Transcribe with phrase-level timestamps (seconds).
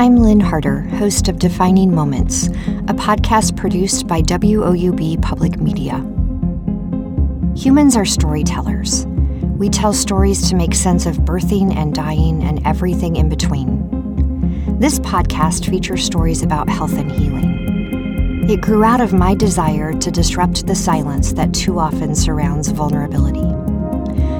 [0.00, 2.46] I'm Lynn Harder, host of Defining Moments,
[2.86, 5.96] a podcast produced by WOUB Public Media.
[7.56, 9.06] Humans are storytellers.
[9.56, 14.78] We tell stories to make sense of birthing and dying and everything in between.
[14.78, 18.46] This podcast features stories about health and healing.
[18.48, 23.52] It grew out of my desire to disrupt the silence that too often surrounds vulnerability.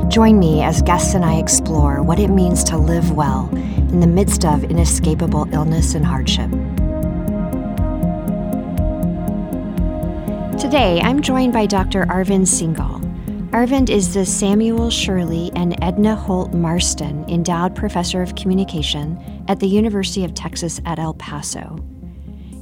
[0.08, 4.06] Join me as guests and I explore what it means to live well in the
[4.06, 6.50] midst of inescapable illness and hardship.
[10.58, 12.06] Today, I'm joined by Dr.
[12.06, 13.04] Arvind Singhal.
[13.50, 19.68] Arvind is the Samuel Shirley and Edna Holt Marston Endowed Professor of Communication at the
[19.68, 21.78] University of Texas at El Paso.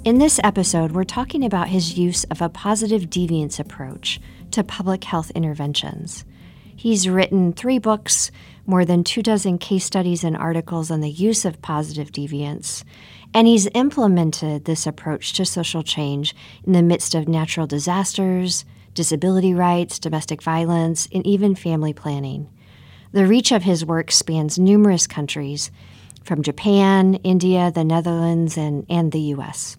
[0.05, 4.21] In this episode, we're talking about his use of a positive deviance approach
[4.51, 6.25] to public health interventions.
[6.79, 8.31] He's written three books,
[8.67, 12.85] more than two dozen case studies and articles on the use of positive deviance,
[13.33, 19.55] and he's implemented this approach to social change in the midst of natural disasters, disability
[19.55, 22.51] rights, domestic violence, and even family planning.
[23.13, 25.71] The reach of his work spans numerous countries,
[26.25, 29.79] from Japan, India, the Netherlands, and, and the U.S.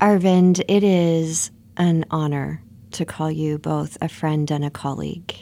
[0.00, 5.34] Arvind, it is an honor to call you both a friend and a colleague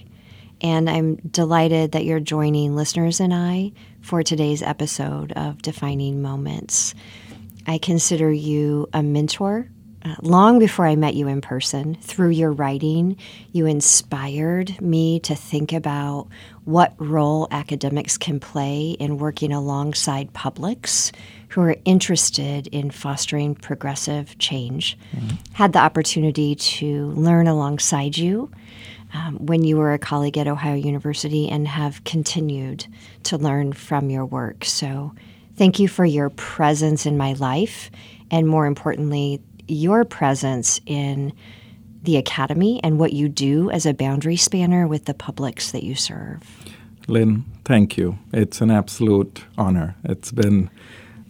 [0.63, 6.95] and I'm delighted that you're joining listeners and I for today's episode of Defining Moments.
[7.67, 9.69] I consider you a mentor.
[10.05, 13.17] Uh, long before I met you in person, through your writing,
[13.53, 16.29] you inspired me to think about
[16.65, 21.13] what role academics can play in working alongside publics
[21.49, 24.99] who are interested in fostering progressive change.
[25.15, 25.37] Mm-hmm.
[25.53, 28.51] Had the opportunity to learn alongside you
[29.15, 32.87] um, when you were a colleague at Ohio University and have continued
[33.25, 34.65] to learn from your work.
[34.65, 35.15] So,
[35.57, 37.91] thank you for your presence in my life,
[38.31, 41.33] and more importantly, your presence in
[42.03, 45.95] the academy and what you do as a boundary spanner with the publics that you
[45.95, 46.43] serve.
[47.09, 48.19] Lynn, thank you.
[48.33, 49.97] It's an absolute honor.
[50.05, 50.71] It's been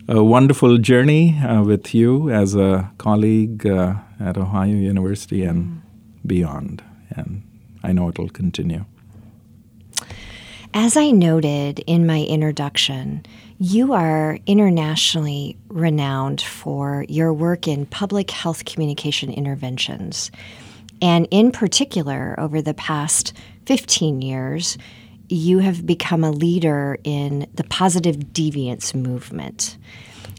[0.08, 5.80] a wonderful journey uh, with you as a colleague uh, at Ohio University and mm.
[6.26, 6.82] beyond.
[7.10, 7.42] And
[7.82, 8.84] I know it'll continue.
[10.74, 13.26] As I noted in my introduction,
[13.58, 20.30] you are internationally renowned for your work in public health communication interventions.
[21.02, 23.34] And in particular, over the past
[23.66, 24.78] 15 years,
[25.28, 29.76] you have become a leader in the positive deviance movement.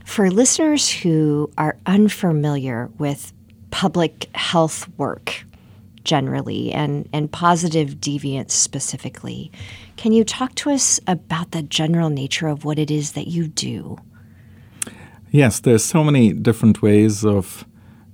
[0.05, 3.33] For listeners who are unfamiliar with
[3.71, 5.45] public health work,
[6.03, 9.51] generally and, and positive deviance specifically.
[9.97, 13.47] Can you talk to us about the general nature of what it is that you
[13.47, 13.97] do?
[15.31, 17.65] Yes, there's so many different ways of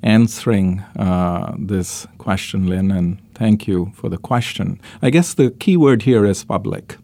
[0.02, 4.80] answering uh, this question, Lynn, and thank you for the question.
[5.02, 6.98] I guess the key word here is public,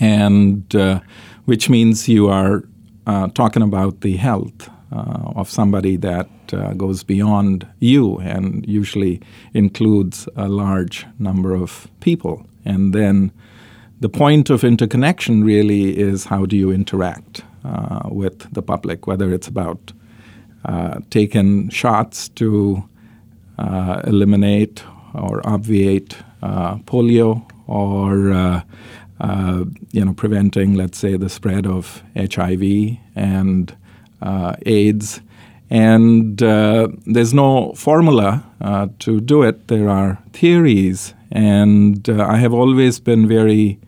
[0.00, 1.00] and uh,
[1.44, 2.62] which means you are
[3.06, 9.20] uh, talking about the health uh, of somebody that uh, goes beyond you and usually
[9.54, 12.46] includes a large number of people.
[12.64, 13.32] And then
[14.00, 19.32] the point of interconnection really is how do you interact uh, with the public, whether
[19.32, 19.92] it's about
[20.64, 22.82] uh, taking shots to
[23.58, 24.84] uh, eliminate
[25.14, 28.62] or obviate uh, polio or uh,
[29.90, 33.76] you know preventing, let's say, the spread of HIV and
[34.22, 35.20] AIDS
[35.70, 39.68] and uh, there's no formula uh, to do it.
[39.68, 41.14] There are theories.
[41.30, 43.78] And uh, I have always been very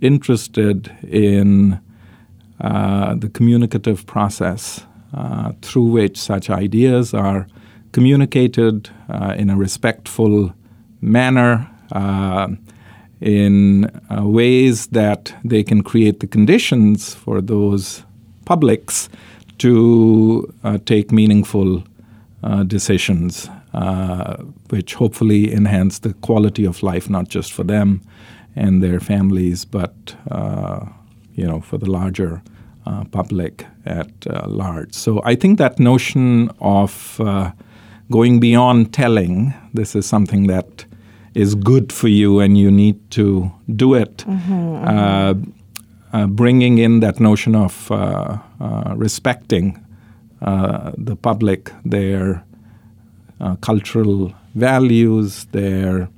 [0.00, 1.80] interested in
[2.60, 4.84] uh, the communicative process
[5.14, 7.46] uh, through which such ideas are
[7.92, 10.54] communicated uh, in a respectful
[11.00, 11.68] manner.
[13.20, 18.04] in ways that they can create the conditions for those
[18.44, 19.08] publics
[19.58, 21.82] to uh, take meaningful
[22.42, 24.36] uh, decisions, uh,
[24.70, 28.00] which hopefully enhance the quality of life, not just for them
[28.56, 30.84] and their families, but uh,
[31.34, 32.42] you know for the larger
[32.86, 34.10] uh, public at
[34.46, 34.94] large.
[34.94, 37.20] So I think that notion of
[38.10, 40.84] going beyond telling, this is something that
[41.34, 44.18] is good for you and you need to do it.
[44.18, 45.34] Mm-hmm, mm-hmm uh,
[46.12, 49.84] bringing in that notion of uh, uh, respecting
[50.42, 52.44] uh, the public, their
[53.40, 56.08] uh, cultural values, their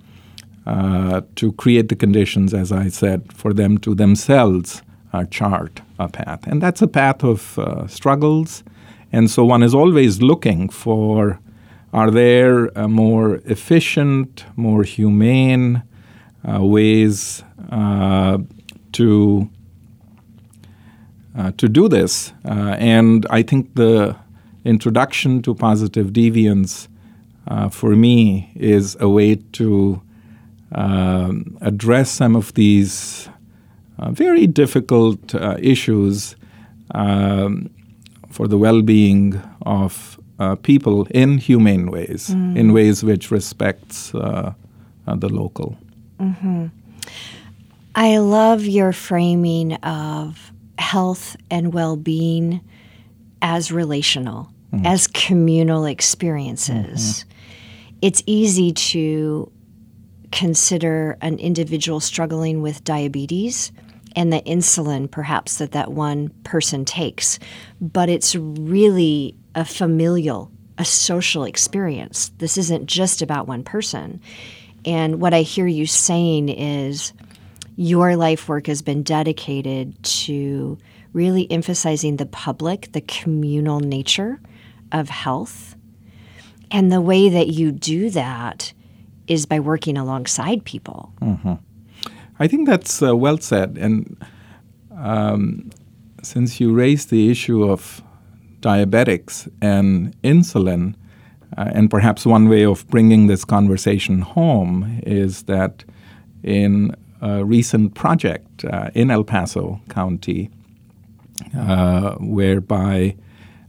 [1.35, 4.83] to create the conditions, as I said, for them to themselves
[5.13, 6.47] uh, chart a path.
[6.47, 8.63] And that's a path of uh, struggles.
[9.13, 11.41] And so one is always looking for
[11.93, 15.83] are there uh, more efficient, more humane
[16.49, 17.43] uh, ways
[17.73, 18.39] uh,
[18.93, 19.51] to
[21.41, 22.33] uh, to do this?
[22.45, 24.17] and I think the
[24.65, 26.89] introduction to positive deviance
[27.71, 30.01] for me is a way to
[30.73, 33.29] um, address some of these
[33.99, 36.37] uh, very difficult uh, issues
[36.95, 37.71] um,
[38.31, 42.57] for the well being of uh, people in humane ways, mm.
[42.57, 44.53] in ways which respects uh,
[45.07, 45.77] uh, the local.
[46.19, 46.67] Mm-hmm.
[47.95, 52.61] I love your framing of health and well being
[53.43, 54.85] as relational, mm.
[54.85, 57.25] as communal experiences.
[57.25, 57.97] Mm-hmm.
[58.03, 59.53] It's easy to
[60.33, 63.73] consider an individual struggling with diabetes
[64.17, 67.39] and the insulin perhaps that that one person takes
[67.81, 74.21] but it's really a familial a social experience this isn't just about one person
[74.85, 77.13] and what i hear you saying is
[77.81, 80.77] your life work has been dedicated to
[81.15, 84.39] really emphasizing the public the communal nature
[84.93, 85.75] of health
[86.71, 88.75] and the way that you do that
[89.27, 91.11] is by working alongside people.
[91.23, 91.55] Mm-hmm.
[92.39, 93.79] I think that's uh, well said.
[93.81, 94.23] And
[94.95, 95.71] um,
[96.23, 98.03] since you raised the issue of
[98.61, 100.97] diabetics and insulin,
[101.57, 105.83] uh, and perhaps one way of bringing this conversation home is that
[106.43, 110.51] in a recent project uh, in El Paso County,
[111.57, 113.17] uh, whereby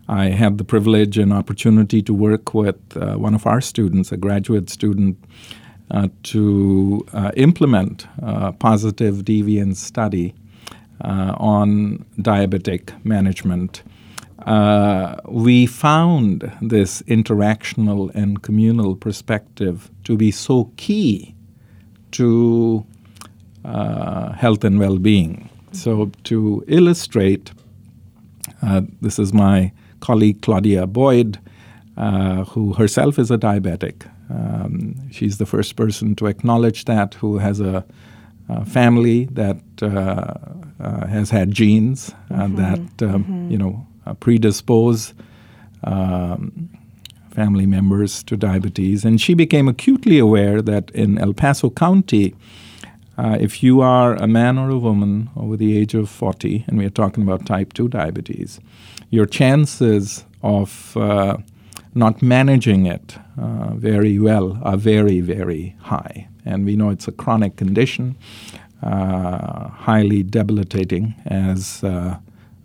[0.07, 4.17] I had the privilege and opportunity to work with uh, one of our students, a
[4.17, 5.17] graduate student,
[5.89, 10.33] uh, to uh, implement a positive deviance study
[11.03, 13.83] uh, on diabetic management.
[14.45, 21.35] Uh, we found this interactional and communal perspective to be so key
[22.11, 22.85] to
[23.65, 25.49] uh, health and well being.
[25.71, 27.51] So, to illustrate,
[29.01, 29.71] this is my
[30.01, 31.39] colleague Claudia Boyd,
[31.97, 34.09] uh, who herself is a diabetic.
[34.29, 37.85] Um, she's the first person to acknowledge that, who has a,
[38.49, 40.33] a family that uh,
[40.79, 42.55] uh, has had genes uh, mm-hmm.
[42.55, 43.51] that um, mm-hmm.
[43.51, 45.13] you know uh, predispose
[45.83, 46.69] um,
[47.31, 52.35] family members to diabetes, and she became acutely aware that in El Paso County.
[53.21, 56.79] Uh, if you are a man or a woman over the age of 40, and
[56.79, 58.59] we are talking about type 2 diabetes,
[59.11, 61.37] your chances of uh,
[61.93, 66.27] not managing it uh, very well are very, very high.
[66.45, 68.17] And we know it's a chronic condition,
[68.81, 72.17] uh, highly debilitating as uh,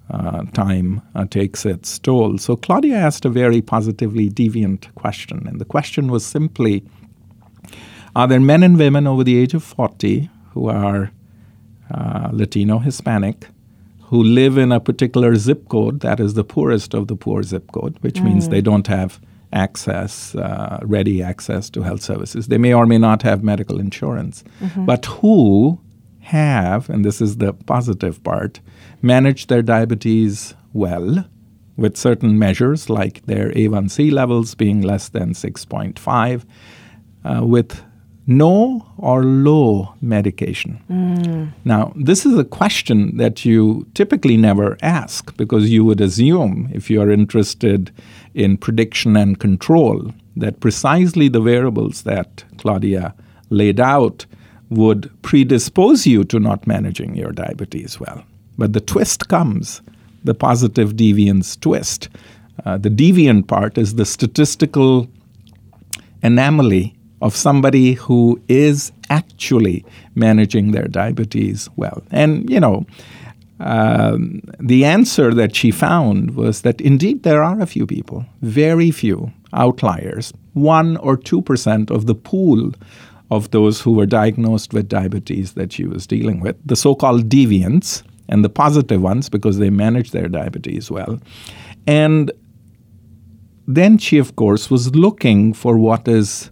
[0.08, 2.38] uh, time takes its toll.
[2.38, 5.46] So Claudia asked a very positively deviant question.
[5.46, 6.82] And the question was simply
[8.14, 11.12] Are there men and women over the age of 40 who are
[12.32, 13.46] Latino, Hispanic,
[14.04, 17.70] who live in a particular zip code that is the poorest of the poor zip
[17.72, 18.24] code, which mm.
[18.24, 19.20] means they don't have
[19.52, 22.46] access, uh, ready access to health services.
[22.48, 24.86] They may or may not have medical insurance, mm-hmm.
[24.86, 25.78] but who
[26.20, 28.60] have, and this is the positive part,
[29.02, 31.26] managed their diabetes well
[31.76, 36.44] with certain measures like their A1C levels being less than 6.5,
[37.24, 37.82] uh, with
[38.26, 40.80] no or low medication?
[40.90, 41.52] Mm.
[41.64, 46.90] Now, this is a question that you typically never ask because you would assume, if
[46.90, 47.92] you are interested
[48.34, 53.14] in prediction and control, that precisely the variables that Claudia
[53.50, 54.26] laid out
[54.70, 58.24] would predispose you to not managing your diabetes well.
[58.58, 59.82] But the twist comes
[60.24, 62.08] the positive deviance twist.
[62.64, 65.08] Uh, the deviant part is the statistical
[66.22, 72.02] anomaly of somebody who is actually managing their diabetes well.
[72.10, 72.84] And, you know,
[73.58, 78.90] um, the answer that she found was that indeed there are a few people, very
[78.90, 82.72] few outliers, 1 or 2% of the pool
[83.30, 87.28] of those who were diagnosed with diabetes that she was dealing with, the so called
[87.28, 91.18] deviants and the positive ones because they manage their diabetes well.
[91.86, 92.30] And
[93.66, 96.50] then she, of course, was looking for what is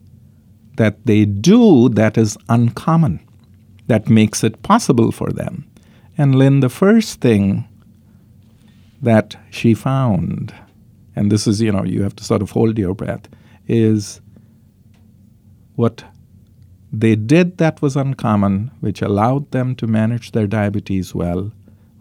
[0.77, 3.21] that they do that is uncommon,
[3.87, 5.67] that makes it possible for them.
[6.17, 7.67] And Lynn, the first thing
[9.03, 10.55] that she found,
[11.17, 13.29] and this is, you know, you have to sort of hold your breath,
[13.67, 14.21] is
[15.77, 16.05] what
[16.93, 21.53] they did that was uncommon, which allowed them to manage their diabetes well,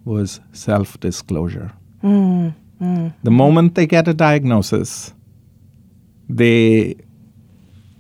[0.06, 1.72] was self disclosure.
[2.04, 3.14] Mm, mm.
[3.24, 5.14] The moment they get a diagnosis,
[6.30, 6.96] they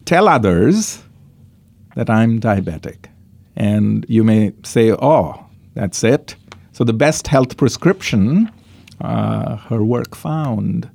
[0.05, 1.03] tell others
[1.95, 3.05] that I'm diabetic.
[3.55, 5.45] And you may say, oh,
[5.75, 6.36] that's it.
[6.72, 8.51] So, the best health prescription,
[9.01, 10.89] uh, her work found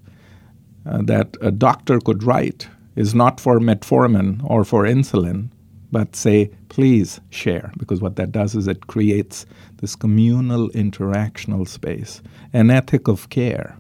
[0.85, 5.51] uh, that a doctor could write is not for metformin or for insulin,
[5.93, 9.47] but say, please share, because what that does is it creates
[9.81, 12.21] this communal interactional space,
[12.53, 13.77] an ethic of care,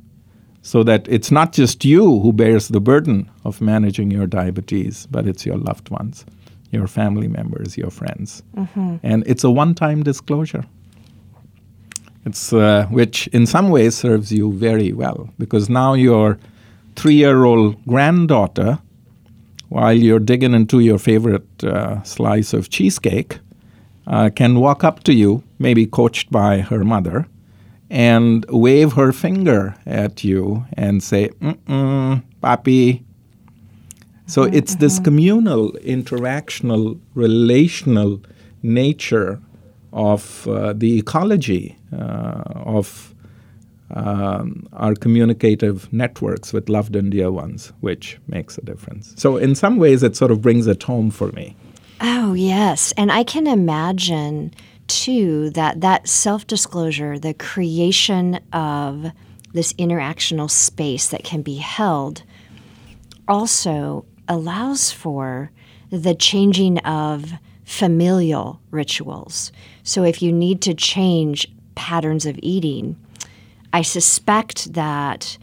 [0.62, 5.26] so that it's not just you who bears the burden of managing your diabetes, but
[5.26, 6.26] it's your loved ones,
[6.70, 8.42] your family members, your friends.
[8.56, 8.96] Mm-hmm.
[9.02, 10.64] And it's a one time disclosure.
[12.26, 16.38] It's, uh, which in some ways serves you very well because now your
[16.96, 18.78] three year old granddaughter
[19.68, 23.38] while you're digging into your favorite uh, slice of cheesecake,
[24.06, 27.26] uh, can walk up to you, maybe coached by her mother,
[27.90, 33.02] and wave her finger at you and say, mm papi.
[34.26, 34.54] So mm-hmm.
[34.54, 38.20] it's this communal, interactional, relational
[38.62, 39.40] nature
[39.92, 43.14] of uh, the ecology uh, of
[43.90, 49.14] um, our communicative networks with loved and dear ones, which makes a difference.
[49.16, 51.56] So, in some ways, it sort of brings it home for me.
[52.00, 52.92] Oh, yes.
[52.96, 54.52] And I can imagine,
[54.88, 59.12] too, that that self disclosure, the creation of
[59.52, 62.22] this interactional space that can be held,
[63.26, 65.50] also allows for
[65.90, 67.32] the changing of
[67.64, 69.52] familial rituals.
[69.82, 72.96] So, if you need to change patterns of eating,
[73.72, 75.38] I suspect that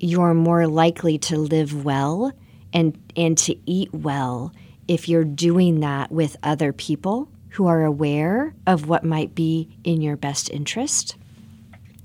[0.00, 2.32] you're more likely to live well
[2.72, 4.52] and, and to eat well
[4.88, 10.00] if you're doing that with other people who are aware of what might be in
[10.00, 11.16] your best interest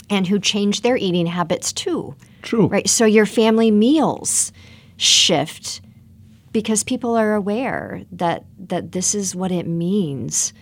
[0.10, 2.16] and who change their eating habits too.
[2.44, 2.68] True.
[2.68, 2.88] Right.
[2.88, 4.52] So your family meals
[4.98, 5.82] shift
[6.52, 10.54] because people are aware that that this is what it means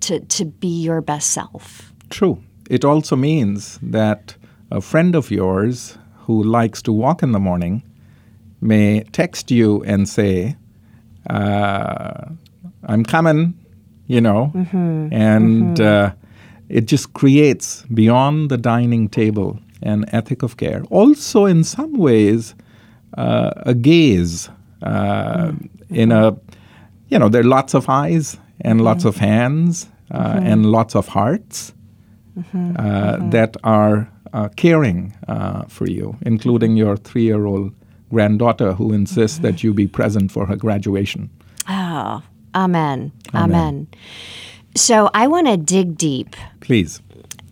[0.00, 1.92] to to be your best self.
[2.08, 2.42] True.
[2.70, 4.34] It also means that
[4.70, 7.82] a friend of yours who likes to walk in the morning
[8.62, 10.56] may text you and say,
[11.28, 12.26] uh,
[12.84, 13.59] I'm coming,
[14.10, 15.08] you know, mm-hmm.
[15.12, 15.82] and mm-hmm.
[15.82, 16.10] Uh,
[16.68, 20.82] it just creates beyond the dining table an ethic of care.
[20.90, 22.54] Also, in some ways,
[23.16, 24.48] uh, a gaze
[24.82, 25.94] uh, mm-hmm.
[25.94, 26.36] in a,
[27.08, 30.46] you know, there are lots of eyes and lots of hands uh, mm-hmm.
[30.46, 31.72] and lots of hearts
[32.36, 33.30] mm-hmm, uh, mm-hmm.
[33.30, 37.72] that are uh, caring uh, for you, including your three year old
[38.10, 39.46] granddaughter who insists mm-hmm.
[39.46, 41.30] that you be present for her graduation.
[41.68, 42.22] Oh,
[42.54, 43.12] amen.
[43.34, 43.44] Amen.
[43.44, 43.88] amen.
[44.74, 46.36] So I want to dig deep.
[46.60, 47.02] Please.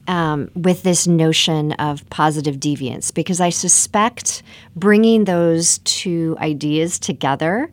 [0.06, 4.42] Um, with this notion of positive deviance, because I suspect
[4.74, 7.70] bringing those two ideas together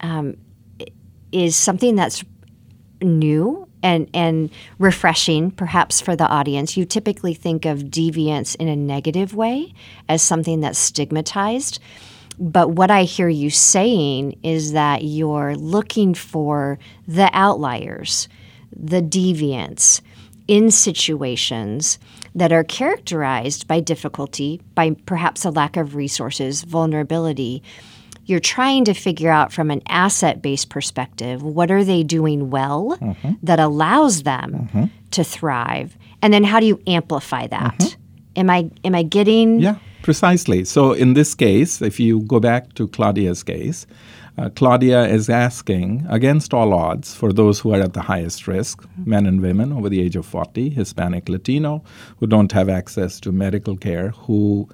[0.00, 0.36] um,
[1.32, 2.22] is something that's
[3.00, 8.76] new and and refreshing perhaps for the audience you typically think of deviance in a
[8.76, 9.72] negative way
[10.08, 11.80] as something that's stigmatized
[12.40, 18.28] but what i hear you saying is that you're looking for the outliers
[18.74, 20.00] the deviants
[20.48, 21.98] in situations
[22.34, 27.62] that are characterized by difficulty by perhaps a lack of resources vulnerability
[28.24, 32.96] you're trying to figure out from an asset based perspective what are they doing well
[33.00, 33.32] mm-hmm.
[33.42, 34.84] that allows them mm-hmm.
[35.10, 38.00] to thrive and then how do you amplify that mm-hmm.
[38.36, 42.72] am i am i getting yeah precisely so in this case if you go back
[42.74, 43.86] to claudia's case
[44.38, 48.80] uh, Claudia is asking, against all odds, for those who are at the highest risk,
[48.82, 49.10] mm-hmm.
[49.10, 51.82] men and women over the age of 40, Hispanic, Latino,
[52.18, 54.66] who don't have access to medical care, who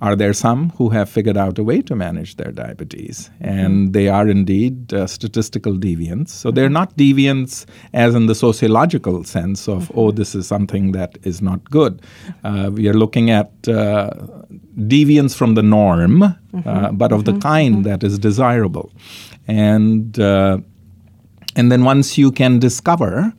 [0.00, 3.30] are there some who have figured out a way to manage their diabetes?
[3.40, 3.92] And mm-hmm.
[3.92, 6.30] they are indeed uh, statistical deviants.
[6.30, 9.98] So they're not deviants as in the sociological sense of, mm-hmm.
[9.98, 12.00] oh, this is something that is not good.
[12.44, 14.10] Uh, we are looking at uh,
[14.76, 16.96] deviance from the norm, uh, mm-hmm.
[16.96, 17.40] but of the mm-hmm.
[17.40, 17.90] kind mm-hmm.
[17.90, 18.92] that is desirable.
[19.48, 20.58] And, uh,
[21.56, 23.32] and then once you can discover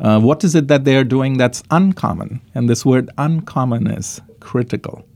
[0.00, 2.40] uh, what is it that they are doing that's uncommon?
[2.54, 5.06] And this word uncommon is critical.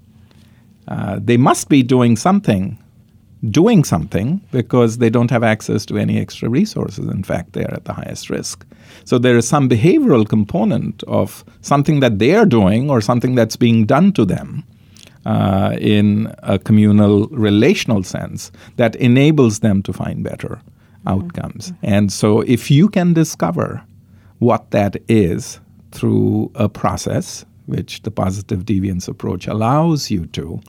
[0.89, 2.79] Uh, they must be doing something,
[3.51, 7.07] doing something, because they don't have access to any extra resources.
[7.07, 8.67] In fact, they are at the highest risk.
[9.05, 13.57] So there is some behavioral component of something that they are doing or something that's
[13.57, 14.65] being done to them.
[15.25, 20.61] Uh, in a communal relational sense that enables them to find better
[21.07, 21.71] outcomes.
[21.71, 21.95] Mm-hmm.
[21.95, 23.85] And so, if you can discover
[24.41, 25.61] what that is,
[25.93, 30.61] through a process, which the positive deviance approach allows you to.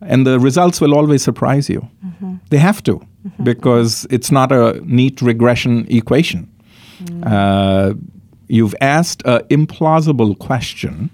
[0.00, 1.88] And the results will always surprise you.
[2.04, 2.36] Mm-hmm.
[2.50, 3.44] They have to, mm-hmm.
[3.44, 6.50] because it's not a neat regression equation.
[7.04, 7.26] Mm.
[7.26, 7.94] Uh,
[8.48, 11.10] you've asked an implausible question,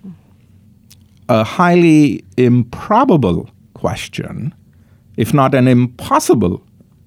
[1.28, 4.54] a highly improbable question,
[5.16, 6.62] if not an impossible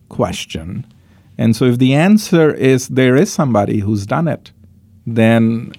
[0.09, 0.85] question.
[1.37, 4.51] And so, if the answer is there is somebody who's done it,
[5.05, 5.73] then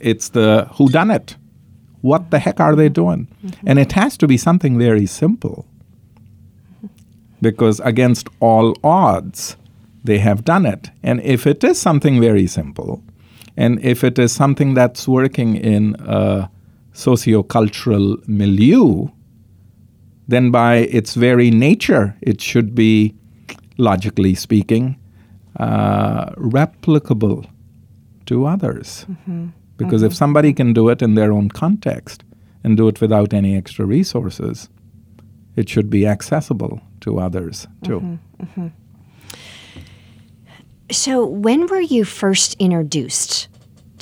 [0.00, 1.36] it's the who done it.
[2.00, 3.28] What the heck are they doing?
[3.44, 3.68] Mm-hmm.
[3.68, 5.66] And it has to be something very simple.
[7.40, 9.56] Because against all odds,
[10.04, 10.90] they have done it.
[11.02, 13.02] And if it is something very simple,
[13.56, 16.48] and if it is something that's working in a
[16.96, 19.08] sociocultural milieu,
[20.26, 23.14] then by its very nature, it should be,
[23.76, 24.96] logically speaking,
[25.60, 27.48] uh, replicable
[28.24, 29.04] to others.
[29.08, 29.48] Mm-hmm.
[29.76, 30.06] Because mm-hmm.
[30.06, 32.24] if somebody can do it in their own context
[32.64, 34.70] and do it without any extra resources,
[35.54, 38.00] it should be accessible to others too.
[38.00, 38.42] Mm-hmm.
[38.42, 38.68] mm-hmm.
[40.88, 43.48] So, when were you first introduced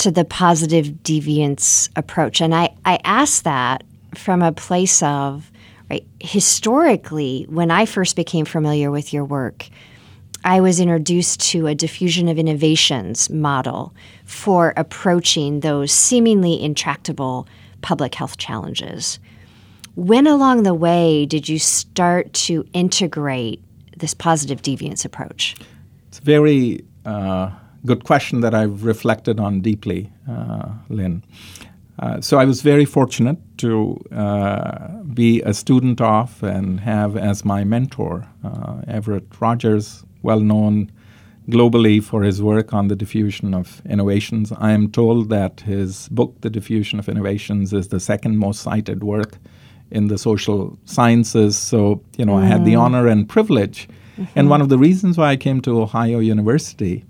[0.04, 2.40] to the positive deviance approach?
[2.40, 3.84] And I, I ask that
[4.14, 5.50] from a place of,
[5.90, 9.68] right, historically, when I first became familiar with your work,
[10.44, 13.94] I was introduced to a diffusion of innovations model
[14.26, 17.48] for approaching those seemingly intractable
[17.80, 19.18] public health challenges.
[19.94, 23.62] When along the way did you start to integrate
[23.96, 25.56] this positive deviance approach?
[26.08, 27.52] It's very uh,
[27.86, 31.22] good question that I've reflected on deeply, uh, Lynn.
[31.98, 37.44] Uh, so I was very fortunate to uh, be a student of and have as
[37.44, 40.90] my mentor uh, Everett Rogers, well known
[41.48, 44.52] globally for his work on the diffusion of innovations.
[44.58, 49.04] I am told that his book, The Diffusion of Innovations, is the second most cited
[49.04, 49.36] work
[49.90, 51.56] in the social sciences.
[51.56, 52.42] So, you know, mm.
[52.42, 52.80] I had the mm.
[52.80, 54.38] honor and privilege Mm-hmm.
[54.38, 57.04] And one of the reasons why I came to Ohio University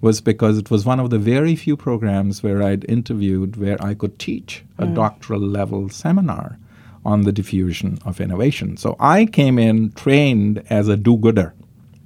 [0.00, 3.94] was because it was one of the very few programs where I'd interviewed where I
[3.94, 4.94] could teach a mm.
[4.94, 6.58] doctoral level seminar
[7.04, 8.76] on the diffusion of innovation.
[8.76, 11.54] So I came in trained as a do gooder.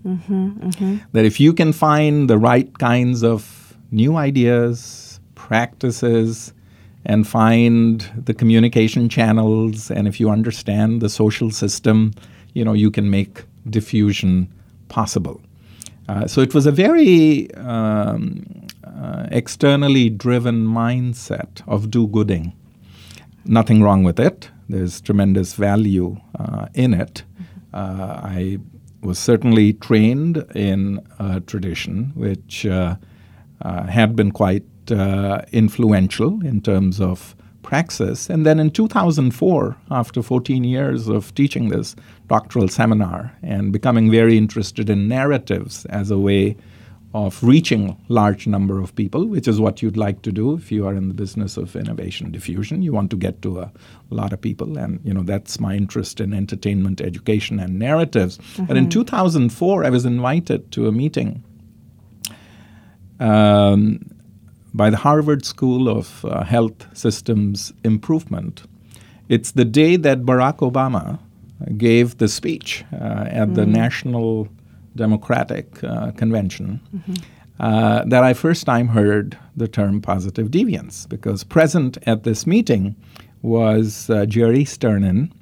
[0.04, 0.96] Mm-hmm, mm-hmm.
[1.12, 6.52] That if you can find the right kinds of new ideas, practices,
[7.06, 12.12] and find the communication channels, and if you understand the social system,
[12.54, 14.52] you know, you can make diffusion
[14.88, 15.40] possible.
[16.08, 18.44] Uh, so it was a very um,
[18.84, 22.52] uh, externally driven mindset of do gooding.
[23.44, 24.50] Nothing wrong with it.
[24.68, 27.24] There's tremendous value uh, in it.
[27.72, 28.58] Uh, I
[29.02, 32.96] was certainly trained in a tradition which uh,
[33.62, 34.64] had been quite
[35.52, 38.30] influential in terms of praxis.
[38.30, 41.96] And then in 2004, after 14 years of teaching this
[42.28, 46.56] doctoral seminar and becoming very interested in narratives as a way
[47.14, 50.84] of reaching large number of people, which is what you'd like to do if you
[50.84, 52.82] are in the business of innovation diffusion.
[52.82, 53.72] You want to get to a,
[54.10, 58.38] lot of people, and you know that's my interest in entertainment, education, and narratives.
[58.38, 58.64] Mm-hmm.
[58.66, 61.42] But in 2004, I was invited to a meeting
[63.18, 64.00] um,
[64.72, 68.64] by the Harvard School of uh, Health Systems Improvement.
[69.28, 71.18] It's the day that Barack Obama
[71.76, 73.54] gave the speech uh, at mm.
[73.54, 74.48] the National
[74.96, 76.80] Democratic uh, Convention.
[76.94, 77.14] Mm-hmm.
[77.60, 82.96] Uh, that I first time heard the term positive deviance because present at this meeting
[83.42, 85.32] was uh, Jerry Sternin.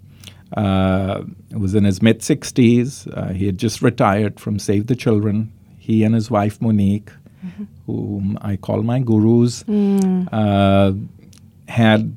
[0.55, 3.09] Uh, was in his mid 60s.
[3.17, 5.51] Uh, he had just retired from Save the Children.
[5.79, 7.11] He and his wife Monique
[7.45, 7.65] mm-hmm.
[7.87, 10.29] whom I call my gurus, mm.
[10.33, 10.93] uh,
[11.69, 12.17] had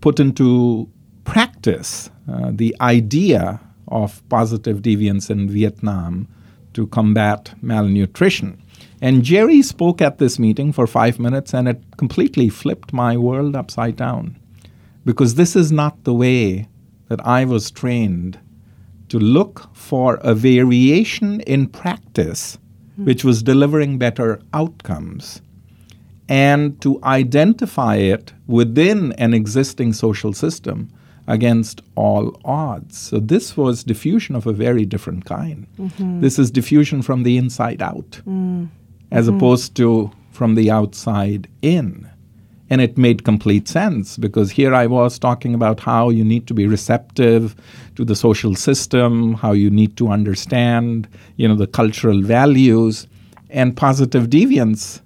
[0.00, 0.88] put into
[1.26, 6.26] practice uh, the idea of positive deviance in Vietnam
[6.72, 8.60] to combat malnutrition.
[9.02, 13.54] And Jerry spoke at this meeting for five minutes, and it completely flipped my world
[13.54, 14.36] upside down.
[15.04, 16.68] Because this is not the way
[17.08, 18.38] that I was trained
[19.08, 22.58] to look for a variation in practice
[22.96, 25.42] which was delivering better outcomes,
[26.28, 30.88] and to identify it within an existing social system
[31.26, 32.96] against all odds.
[32.96, 35.66] So this was diffusion of a very different kind.
[35.78, 36.20] Mm-hmm.
[36.20, 38.68] This is diffusion from the inside out, mm.
[39.10, 39.36] as mm-hmm.
[39.36, 42.08] opposed to from the outside in.
[42.68, 46.54] And it made complete sense because here I was talking about how you need to
[46.54, 47.54] be receptive
[47.94, 53.06] to the social system, how you need to understand, you know, the cultural values
[53.50, 55.00] and positive deviance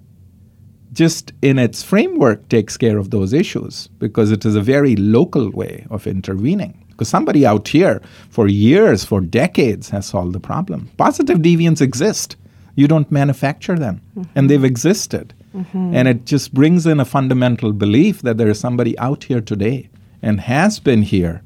[0.93, 5.49] just in its framework takes care of those issues because it is a very local
[5.51, 6.77] way of intervening.
[6.89, 10.89] Because somebody out here for years, for decades, has solved the problem.
[10.97, 12.35] Positive deviants exist.
[12.75, 14.31] You don't manufacture them, mm-hmm.
[14.35, 15.33] and they've existed.
[15.55, 15.95] Mm-hmm.
[15.95, 19.89] And it just brings in a fundamental belief that there is somebody out here today
[20.21, 21.41] and has been here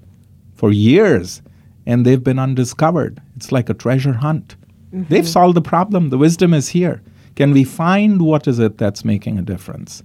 [0.53, 1.41] for years,
[1.86, 3.21] and they've been undiscovered.
[3.36, 4.55] It's like a treasure hunt.
[4.93, 5.13] Mm-hmm.
[5.13, 6.10] They've solved the problem.
[6.10, 7.01] The wisdom is here.
[7.36, 10.04] Can we find what is it that's making a difference?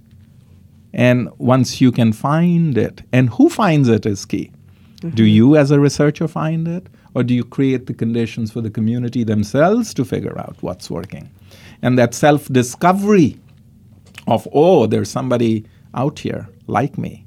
[0.93, 4.51] And once you can find it, and who finds it is key.
[4.97, 5.15] Mm-hmm.
[5.15, 6.87] Do you, as a researcher, find it?
[7.13, 11.29] Or do you create the conditions for the community themselves to figure out what's working?
[11.81, 13.39] And that self discovery
[14.27, 17.25] of, oh, there's somebody out here like me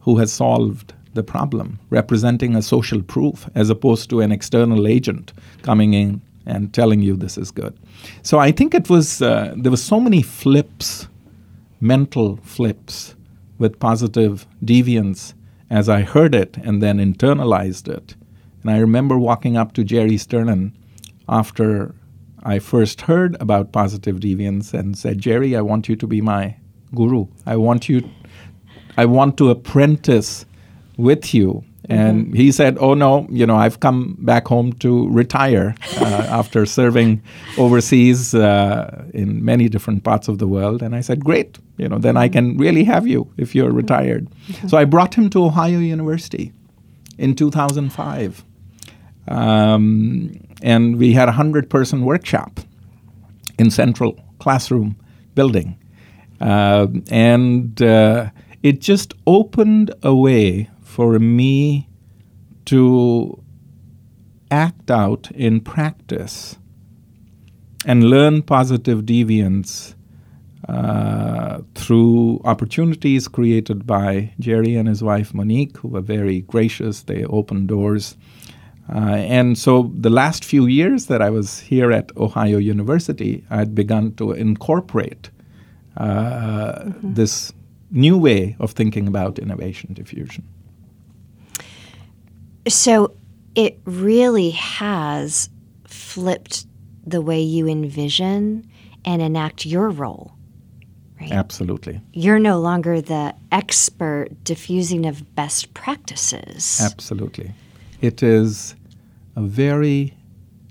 [0.00, 5.32] who has solved the problem, representing a social proof as opposed to an external agent
[5.62, 7.78] coming in and telling you this is good.
[8.22, 11.08] So I think it was, uh, there were so many flips,
[11.80, 13.14] mental flips
[13.58, 15.34] with positive deviance
[15.70, 18.14] as I heard it and then internalized it.
[18.62, 20.72] And I remember walking up to Jerry Sternin
[21.28, 21.94] after
[22.44, 26.56] I first heard about positive deviance and said, Jerry, I want you to be my
[26.94, 27.26] guru.
[27.46, 28.08] I want you,
[28.96, 30.44] I want to apprentice
[30.96, 31.64] with you.
[31.88, 32.34] And mm-hmm.
[32.34, 37.22] he said, Oh, no, you know, I've come back home to retire uh, after serving
[37.58, 40.82] overseas uh, in many different parts of the world.
[40.82, 44.28] And I said, Great, you know, then I can really have you if you're retired.
[44.30, 44.68] Mm-hmm.
[44.68, 46.52] So I brought him to Ohio University
[47.18, 48.44] in 2005.
[49.28, 52.60] Um, and we had a 100 person workshop
[53.58, 54.96] in central classroom
[55.34, 55.78] building.
[56.40, 58.30] Uh, and uh,
[58.62, 61.88] it just opened a way for me
[62.66, 63.42] to
[64.50, 66.56] act out in practice
[67.84, 69.94] and learn positive deviance
[70.68, 77.02] uh, through opportunities created by Jerry and his wife Monique, who were very gracious.
[77.02, 78.16] They opened doors
[78.88, 83.56] uh, and so the last few years that I was here at Ohio University, I
[83.56, 85.30] had begun to incorporate
[85.96, 87.14] uh, mm-hmm.
[87.14, 87.52] this
[87.90, 90.44] new way of thinking about innovation diffusion.
[92.68, 93.16] So
[93.54, 95.48] it really has
[95.86, 96.66] flipped
[97.04, 98.70] the way you envision
[99.04, 100.32] and enact your role.
[101.20, 101.32] Right?
[101.32, 102.00] Absolutely.
[102.12, 106.80] You're no longer the expert diffusing of best practices.
[106.80, 107.52] Absolutely
[108.02, 108.74] it is
[109.36, 110.14] a very,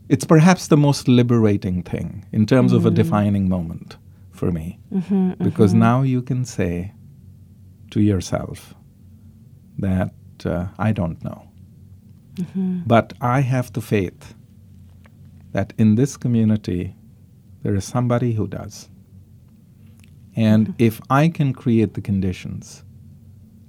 [0.09, 2.77] it's perhaps the most liberating thing in terms mm-hmm.
[2.77, 2.95] of a mm-hmm.
[2.95, 3.95] defining moment
[4.31, 4.77] for me.
[4.93, 5.79] Mm-hmm, because mm-hmm.
[5.79, 6.93] now you can say
[7.91, 8.75] to yourself
[9.79, 10.13] that
[10.45, 11.47] uh, I don't know.
[12.35, 12.81] Mm-hmm.
[12.85, 14.35] But I have the faith
[15.51, 16.95] that in this community
[17.63, 18.89] there is somebody who does.
[20.35, 20.83] And mm-hmm.
[20.83, 22.83] if I can create the conditions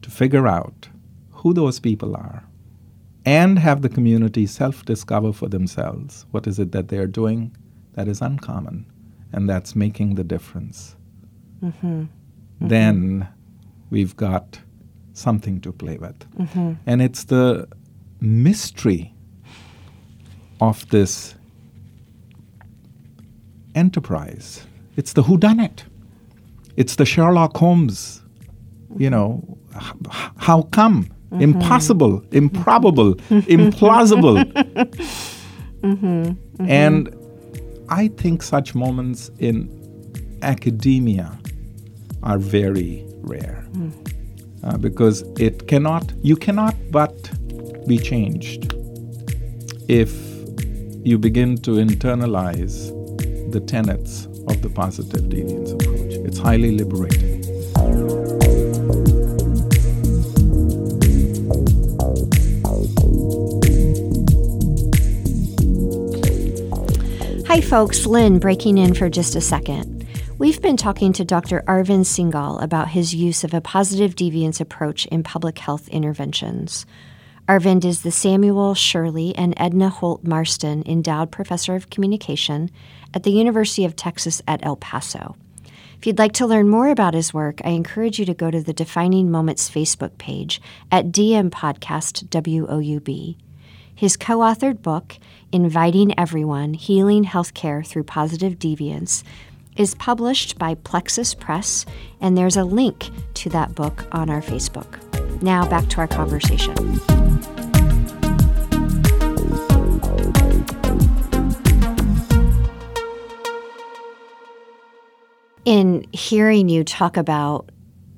[0.02, 0.88] to figure out
[1.30, 2.44] who those people are,
[3.24, 7.56] and have the community self discover for themselves what is it that they are doing
[7.94, 8.86] that is uncommon
[9.32, 10.96] and that's making the difference.
[11.62, 11.86] Mm-hmm.
[11.86, 12.68] Mm-hmm.
[12.68, 13.28] Then
[13.90, 14.60] we've got
[15.12, 16.18] something to play with.
[16.38, 16.72] Mm-hmm.
[16.86, 17.68] And it's the
[18.22, 19.14] mystery
[20.60, 21.34] of this
[23.74, 24.66] enterprise.
[24.96, 25.84] It's the whodunit.
[26.76, 28.22] It's the Sherlock Holmes,
[28.96, 29.92] you know, h-
[30.36, 31.42] how come Mm-hmm.
[31.44, 34.44] Impossible, improbable, implausible.
[35.80, 36.04] Mm-hmm.
[36.04, 36.70] Mm-hmm.
[36.70, 37.16] And
[37.88, 39.70] I think such moments in
[40.42, 41.38] academia
[42.22, 43.92] are very rare mm.
[44.62, 47.30] uh, because it cannot, you cannot but
[47.86, 48.74] be changed
[49.88, 50.12] if
[51.04, 52.90] you begin to internalize
[53.52, 56.14] the tenets of the positive deviance approach.
[56.26, 57.42] It's highly liberating.
[67.46, 68.06] Hi, folks.
[68.06, 70.06] Lynn breaking in for just a second.
[70.38, 71.62] We've been talking to Dr.
[71.68, 76.86] Arvind Singhal about his use of a positive deviance approach in public health interventions.
[77.48, 82.70] Arvind is the Samuel Shirley and Edna Holt Marston Endowed Professor of Communication
[83.12, 85.34] at the University of Texas at El Paso.
[85.98, 88.62] If you'd like to learn more about his work, I encourage you to go to
[88.62, 93.36] the Defining Moments Facebook page at DM Podcast WOUB.
[93.92, 95.18] His co authored book,
[95.50, 99.24] Inviting Everyone Healing Healthcare Through Positive Deviance,
[99.76, 101.86] is published by Plexus Press,
[102.20, 105.00] and there's a link to that book on our Facebook.
[105.42, 106.74] Now back to our conversation.
[115.64, 117.70] In hearing you talk about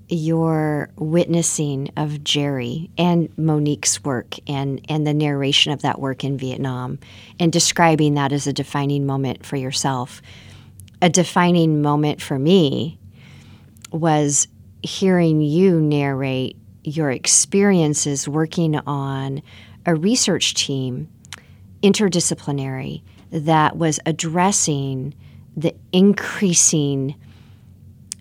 [0.09, 6.37] your witnessing of Jerry and Monique's work and, and the narration of that work in
[6.37, 6.99] Vietnam
[7.41, 10.21] and describing that as a defining moment for yourself.
[11.05, 12.99] A defining moment for me
[13.93, 14.49] was
[14.83, 19.43] hearing you narrate your experiences working on
[19.85, 21.11] a research team,
[21.83, 25.13] interdisciplinary, that was addressing
[25.55, 27.15] the increasing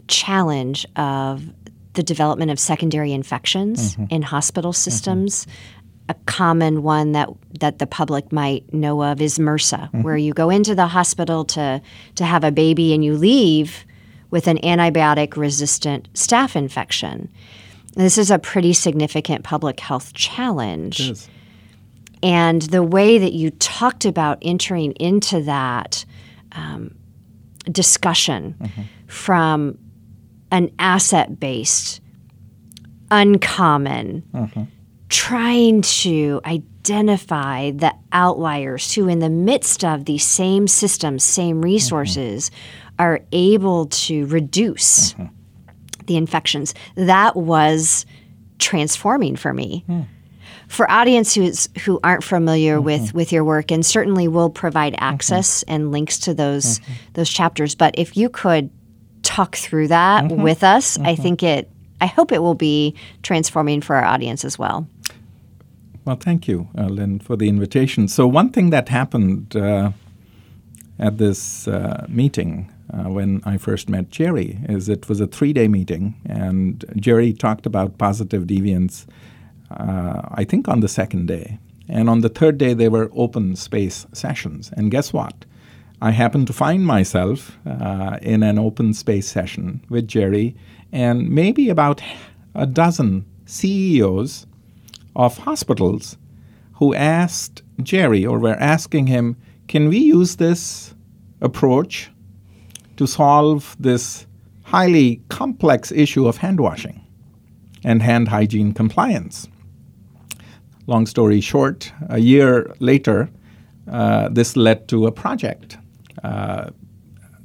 [0.10, 1.42] challenge of
[1.94, 4.06] the development of secondary infections mm-hmm.
[4.10, 4.90] in hospital mm-hmm.
[4.90, 5.48] systems.
[6.14, 7.28] A common one that
[7.60, 10.04] that the public might know of is MRSA, mm-hmm.
[10.04, 11.82] where you go into the hospital to
[12.16, 13.84] to have a baby and you leave
[14.30, 17.30] with an antibiotic resistant staph infection.
[17.96, 21.28] This is a pretty significant public health challenge.
[22.22, 26.06] And the way that you talked about entering into that
[26.52, 26.96] um,
[27.72, 28.82] discussion mm-hmm.
[29.08, 29.80] from
[30.52, 32.02] an asset based,
[33.10, 34.64] uncommon, mm-hmm.
[35.14, 41.66] Trying to identify the outliers who, in the midst of these same systems, same mm-hmm.
[41.66, 42.94] resources, mm-hmm.
[43.00, 45.28] are able to reduce mm-hmm.
[46.08, 46.74] the infections.
[46.96, 48.08] That was
[48.58, 49.86] transforming for me.
[49.88, 50.08] Mm.
[50.68, 52.86] For audiences who aren't familiar mm-hmm.
[52.86, 55.04] with, with your work, and certainly we'll provide mm-hmm.
[55.04, 56.80] access and links to those
[57.14, 57.76] those chapters.
[57.76, 58.72] But if you could
[59.24, 60.42] talk through that mm-hmm.
[60.42, 60.98] with us.
[60.98, 61.08] Mm-hmm.
[61.08, 64.88] I think it, I hope it will be transforming for our audience as well.
[66.06, 68.10] Well, thank you, uh, Lynn, for the invitation.
[68.10, 69.92] So, one thing that happened uh,
[71.00, 75.54] at this uh, meeting uh, when I first met Jerry is it was a three
[75.54, 79.06] day meeting, and Jerry talked about positive deviance,
[79.72, 81.58] uh, I think, on the second day.
[81.88, 84.72] And on the third day, there were open space sessions.
[84.76, 85.46] And guess what?
[86.02, 90.56] I happened to find myself uh, in an open space session with Jerry
[90.92, 92.02] and maybe about
[92.56, 94.46] a dozen CEOs
[95.16, 96.18] of hospitals
[96.74, 100.94] who asked Jerry or were asking him, Can we use this
[101.42, 102.12] approach
[102.98, 104.26] to solve this
[104.64, 107.06] highly complex issue of hand washing
[107.84, 109.48] and hand hygiene compliance?
[110.88, 113.30] Long story short, a year later,
[113.90, 115.78] uh, this led to a project
[116.24, 116.72] uh,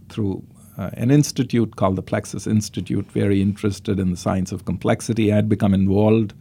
[0.09, 0.43] through
[0.77, 5.33] uh, an institute called the Plexus Institute, very interested in the science of complexity.
[5.33, 6.35] I had become involved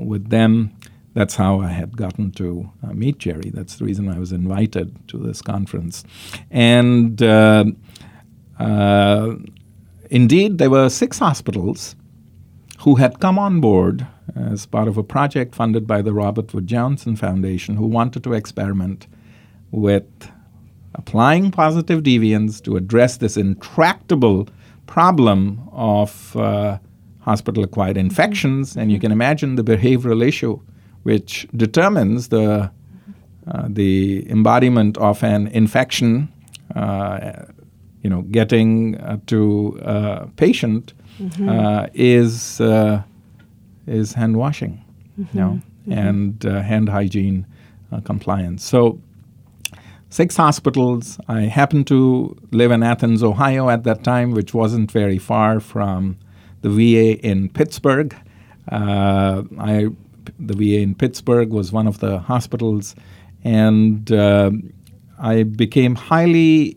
[0.00, 0.72] with them.
[1.14, 3.50] That's how I had gotten to uh, meet Jerry.
[3.52, 6.04] That's the reason I was invited to this conference.
[6.50, 7.64] And uh,
[8.58, 9.34] uh,
[10.10, 11.96] indeed, there were six hospitals
[12.80, 16.66] who had come on board as part of a project funded by the Robert Wood
[16.66, 19.08] Johnson Foundation who wanted to experiment
[19.70, 20.06] with
[20.94, 24.48] applying positive deviance to address this intractable
[24.86, 26.78] problem of uh,
[27.30, 28.76] hospital acquired infections.
[28.76, 30.54] And you can imagine the behavioral issue,
[31.02, 32.70] which determines the,
[33.46, 36.28] uh, the embodiment of an infection,
[36.74, 37.44] uh,
[38.02, 41.48] you know, getting uh, to a patient mm-hmm.
[41.48, 43.02] Uh, is, uh,
[43.86, 44.74] is hand washing,
[45.18, 45.36] mm-hmm.
[45.36, 45.92] you know, mm-hmm.
[45.92, 47.46] and hand hygiene
[48.04, 48.62] compliance.
[48.64, 49.00] So
[50.10, 51.18] six hospitals.
[51.28, 56.16] I happened to live in Athens, Ohio at that time, which wasn't very far from
[56.62, 58.14] the VA in Pittsburgh.
[58.70, 59.88] Uh, I,
[60.38, 62.94] the VA in Pittsburgh was one of the hospitals,
[63.44, 64.50] and uh,
[65.18, 66.76] I became highly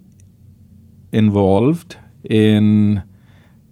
[1.12, 3.04] involved in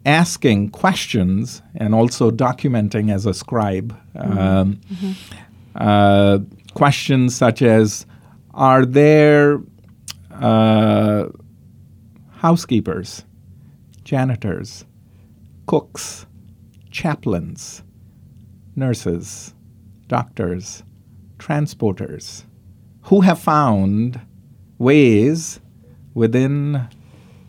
[0.05, 3.97] asking questions and also documenting as a scribe.
[4.15, 4.37] Mm-hmm.
[4.37, 5.11] Um, mm-hmm.
[5.75, 6.39] Uh,
[6.73, 8.05] questions such as
[8.53, 9.61] are there
[10.33, 11.27] uh,
[12.31, 13.23] housekeepers,
[14.03, 14.85] janitors,
[15.69, 16.25] cooks,
[16.89, 17.83] chaplains,
[18.75, 19.53] nurses,
[20.07, 20.81] doctors,
[21.37, 22.45] transporters
[23.03, 24.19] who have found
[24.79, 25.59] ways
[26.15, 26.87] within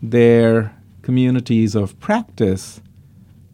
[0.03, 2.79] their communities of practice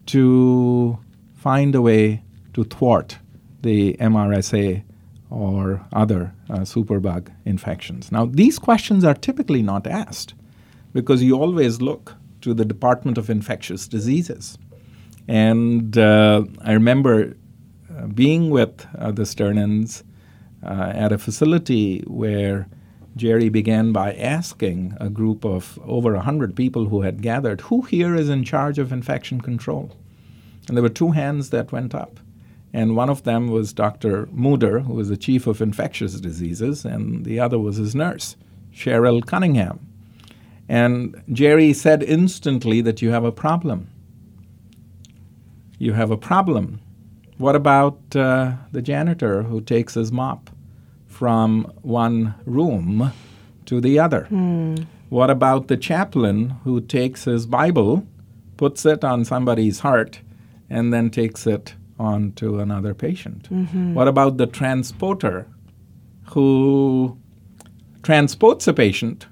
[0.04, 0.98] to
[1.34, 3.16] find a way to thwart
[3.62, 4.82] the MRSA
[5.30, 8.12] or other uh, superbug infections.
[8.12, 10.34] Now, these questions are typically not asked
[10.92, 12.16] because you always look
[12.48, 14.58] to the Department of Infectious Diseases.
[15.28, 17.36] And uh, I remember
[17.94, 20.02] uh, being with uh, the Sternins
[20.62, 22.66] uh, at a facility where
[23.16, 28.14] Jerry began by asking a group of over 100 people who had gathered, Who here
[28.14, 29.94] is in charge of infection control?
[30.66, 32.20] And there were two hands that went up.
[32.72, 34.26] And one of them was Dr.
[34.26, 38.36] Muder, who was the chief of infectious diseases, and the other was his nurse,
[38.72, 39.87] Cheryl Cunningham.
[40.68, 43.88] And Jerry said instantly that you have a problem.
[45.78, 46.80] You have a problem.
[47.38, 50.50] What about uh, the janitor who takes his mop
[51.06, 53.12] from one room
[53.66, 54.26] to the other?
[54.30, 54.86] Mm.
[55.08, 58.06] What about the chaplain who takes his Bible,
[58.56, 60.20] puts it on somebody's heart,
[60.68, 63.48] and then takes it on to another patient?
[63.50, 63.94] Mm-hmm.
[63.94, 65.46] What about the transporter
[66.30, 67.16] who
[68.02, 69.27] transports a patient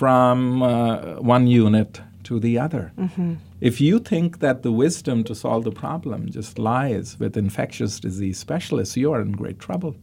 [0.00, 2.92] from uh, one unit to the other?
[2.98, 3.34] Mm-hmm.
[3.60, 8.38] If you think that the wisdom to solve the problem just lies with infectious disease
[8.38, 9.94] specialists, you are in great trouble.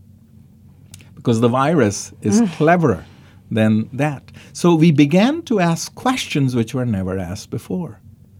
[1.15, 2.47] Because the virus is Mm.
[2.57, 3.03] cleverer
[3.51, 4.23] than that.
[4.51, 7.99] So we began to ask questions which were never asked before.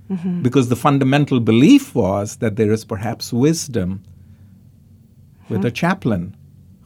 [0.10, 0.42] Mm-hmm.
[0.42, 4.02] Because the fundamental belief was that there is perhaps wisdom
[5.50, 6.36] with a chaplain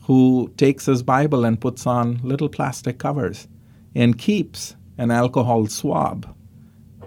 [0.07, 3.47] who takes his Bible and puts on little plastic covers
[3.97, 6.35] and keeps an alcohol swab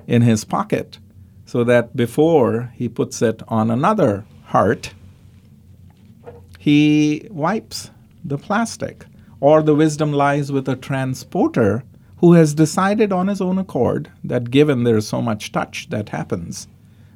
[0.09, 0.99] in his pocket
[1.45, 4.93] so that before he puts it on another heart,
[6.59, 7.91] he wipes
[8.25, 9.07] the plastic.
[9.39, 11.85] Or the wisdom lies with a transporter
[12.19, 16.09] who has decided on his own accord that given there is so much touch that
[16.09, 16.67] happens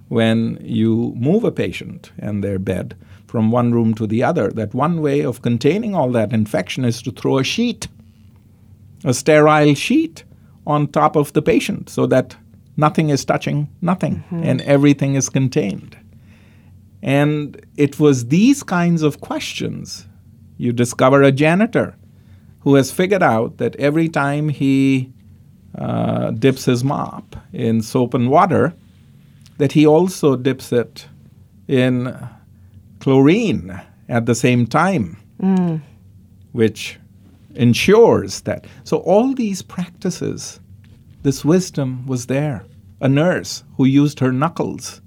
[0.08, 4.72] when you move a patient and their bed from one room to the other, that
[4.72, 7.88] one way of containing all that infection is to throw a sheet,
[9.04, 10.24] a sterile sheet,
[10.66, 12.36] on top of the patient so that
[12.76, 15.96] nothing is touching nothing and everything is contained.
[17.02, 20.06] And it was these kinds of questions.
[20.56, 21.96] You discover a janitor
[22.60, 25.12] who has figured out that every time he
[25.76, 28.72] uh, dips his mop in soap and water,
[29.58, 31.06] that he also dips it
[31.68, 32.16] in
[33.00, 35.18] chlorine at the same time,
[36.52, 36.98] which
[37.56, 38.66] ensures that.
[38.84, 40.60] So, all these practices,
[41.22, 42.64] this wisdom was there.
[43.00, 45.00] A nurse who used her knuckles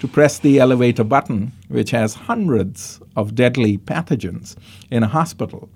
[0.00, 4.56] to press the elevator button, which has hundreds of deadly pathogens
[4.90, 5.68] in a hospital,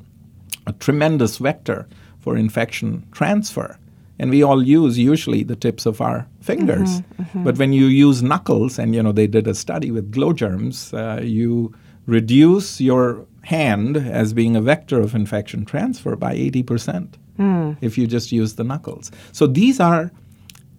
[0.67, 1.87] a tremendous vector
[2.21, 3.79] for infection transfer.
[4.19, 7.03] And we all use usually the tips of our fingers.
[7.45, 10.93] But when you use knuckles, and you know they did a study with glow germs,
[10.93, 11.73] uh, you
[12.07, 17.73] reduce your hand as being a vector of infection transfer by 80% hmm.
[17.81, 19.11] if you just use the knuckles.
[19.33, 20.11] So these are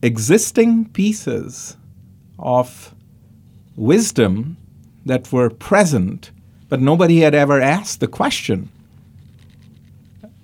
[0.04, 1.78] existing pieces
[2.38, 2.94] of
[3.76, 4.56] wisdom
[5.08, 6.30] that were present,
[6.68, 8.70] but nobody had ever asked the question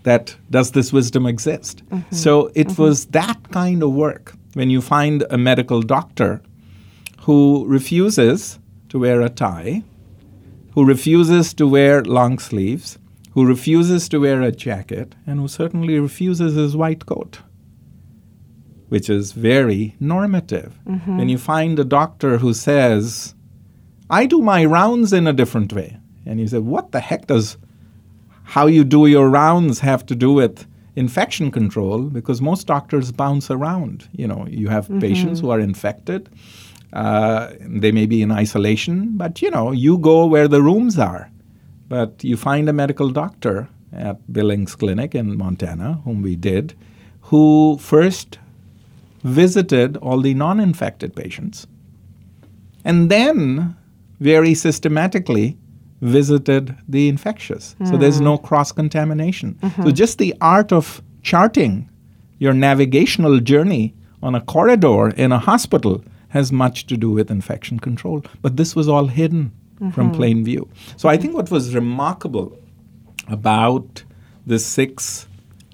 [0.02, 1.84] that does this wisdom exist?
[1.90, 2.16] Mm-hmm.
[2.16, 2.82] So it mm-hmm.
[2.82, 6.42] was that kind of work when you find a medical doctor
[7.22, 8.58] who refuses
[8.90, 9.84] to wear a tie,
[10.76, 13.00] who refuses to wear long sleeves,
[13.32, 17.40] who refuses to wear a jacket, and who certainly refuses his white coat
[18.90, 20.80] which is very normative.
[20.88, 21.18] Mm-hmm.
[21.18, 23.36] When you find a doctor who says,
[24.10, 27.58] I do my rounds in a different way, and you say, What the heck does
[28.44, 32.04] how you do your rounds have to do with infection control?
[32.04, 34.08] Because most doctors bounce around.
[34.12, 35.00] You know, you have mm-hmm.
[35.00, 36.30] patients who are infected.
[36.94, 41.30] Uh, they may be in isolation, but you know, you go where the rooms are.
[41.88, 46.74] But you find a medical doctor at Billings Clinic in Montana, whom we did,
[47.22, 48.40] who first
[49.24, 51.68] visited all the non infected patients
[52.86, 53.76] and then
[54.20, 55.58] very systematically
[56.02, 57.76] visited the infectious.
[57.86, 59.58] So there's no cross contamination.
[59.84, 61.90] So just the art of charting
[62.38, 66.04] your navigational journey on a corridor in a hospital
[66.36, 68.22] has much to do with infection control.
[68.42, 70.12] But this was all hidden from mm-hmm.
[70.12, 70.68] plain view.
[70.98, 72.60] So I think what was remarkable
[73.30, 74.04] about
[74.46, 75.28] the six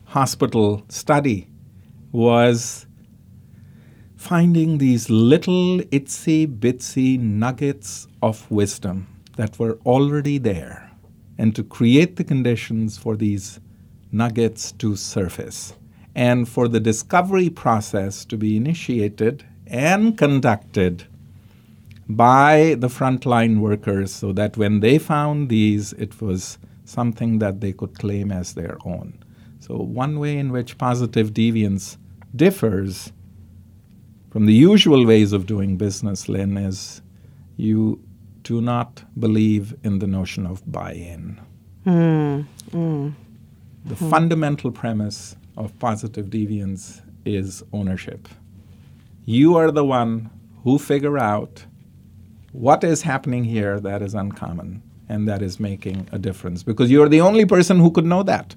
[0.06, 1.47] hospital study
[2.12, 2.86] was
[4.15, 10.91] finding these little itsy bitsy nuggets of wisdom that were already there
[11.39, 13.60] and to create the conditions for these
[14.12, 15.74] nuggets to surface
[16.13, 21.06] and for the discovery process to be initiated and conducted
[22.10, 27.72] by the frontline workers so that when they found these, it was something that they
[27.72, 29.17] could claim as their own.
[29.60, 31.98] So, one way in which positive deviance
[32.36, 33.13] differs
[34.30, 37.02] from the usual ways of doing business, Lynn, is
[37.56, 38.04] you
[38.44, 41.40] do not believe in the notion of buy in.
[41.84, 42.42] Hmm,
[42.72, 43.10] hmm.
[43.86, 44.10] The hmm.
[44.10, 48.28] fundamental premise of positive deviance is ownership.
[49.26, 50.30] You are the one
[50.63, 51.65] who figure out
[52.52, 57.10] what is happening here that is uncommon and that is making a difference because you're
[57.10, 58.56] the only person who could know that.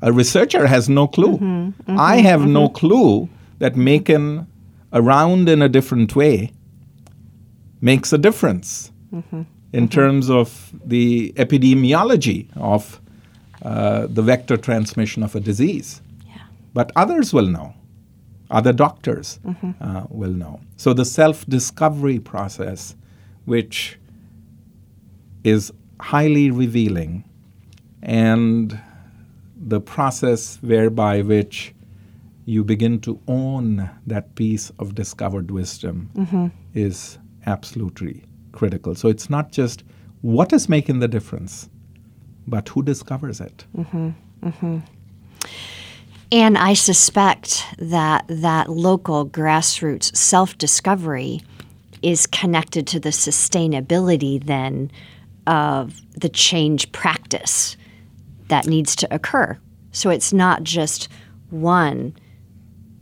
[0.00, 1.72] A researcher has no clue.
[1.86, 3.28] I have no clue
[3.58, 4.46] that making
[4.92, 6.52] around in a different way
[7.80, 9.42] makes a difference mm-hmm.
[9.72, 9.86] in mm-hmm.
[9.86, 13.00] terms of the epidemiology of
[13.62, 16.00] uh, the vector transmission of a disease.
[16.26, 16.42] Yeah.
[16.74, 17.74] But others will know.
[18.52, 19.70] Other doctors mm-hmm.
[19.80, 20.60] uh, will know.
[20.76, 22.94] So the self discovery process,
[23.44, 23.98] which
[25.44, 27.24] is highly revealing,
[28.02, 28.78] and
[29.56, 31.74] the process whereby which
[32.44, 36.48] you begin to own that piece of discovered wisdom mm-hmm.
[36.74, 38.94] is absolutely critical.
[38.94, 39.84] So it's not just
[40.22, 41.68] what is making the difference,
[42.46, 43.64] but who discovers it.
[43.76, 44.78] Mm-hmm.
[46.32, 51.42] And I suspect that that local grassroots self discovery
[52.00, 54.90] is connected to the sustainability then
[55.46, 57.76] of the change practice
[58.48, 59.58] that needs to occur.
[59.92, 61.10] So it's not just
[61.50, 62.16] one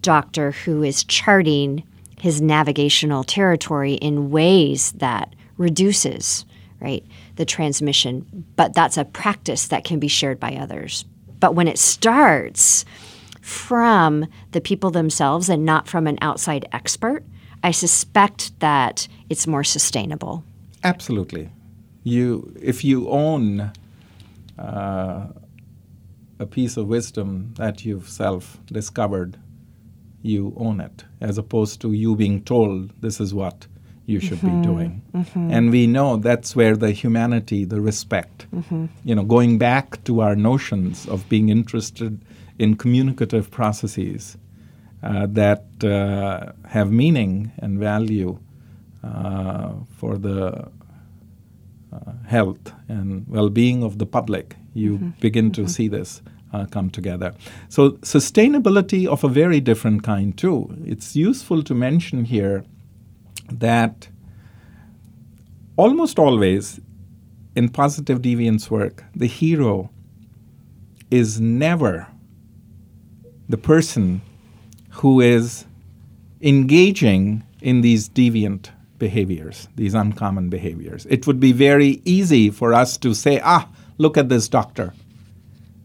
[0.00, 1.84] doctor who is charting
[2.18, 6.44] his navigational territory in ways that reduces
[6.80, 7.04] right
[7.36, 11.04] the transmission but that's a practice that can be shared by others
[11.38, 12.86] but when it starts
[13.40, 17.24] from the people themselves and not from an outside expert
[17.62, 20.44] i suspect that it's more sustainable
[20.84, 21.50] absolutely
[22.04, 23.72] you if you own
[24.58, 25.26] uh,
[26.38, 29.38] a piece of wisdom that you've self discovered
[30.22, 33.66] you own it, as opposed to you being told this is what
[34.06, 34.60] you should mm-hmm.
[34.60, 35.02] be doing.
[35.14, 35.50] Mm-hmm.
[35.50, 38.86] And we know that's where the humanity, the respect, mm-hmm.
[39.04, 42.20] you know, going back to our notions of being interested
[42.60, 44.36] in communicative processes
[45.02, 48.38] uh, that uh, have meaning and value
[49.02, 50.68] uh, for the
[51.90, 55.08] uh, health and well being of the public, you mm-hmm.
[55.20, 55.70] begin to mm-hmm.
[55.70, 56.20] see this
[56.52, 57.32] uh, come together.
[57.70, 60.70] So, sustainability of a very different kind, too.
[60.84, 62.64] It's useful to mention here
[63.50, 64.08] that
[65.78, 66.78] almost always
[67.56, 69.90] in positive deviance work, the hero
[71.10, 72.06] is never
[73.50, 74.22] the person
[74.90, 75.66] who is
[76.40, 81.06] engaging in these deviant behaviors, these uncommon behaviors.
[81.10, 84.94] It would be very easy for us to say, ah, look at this doctor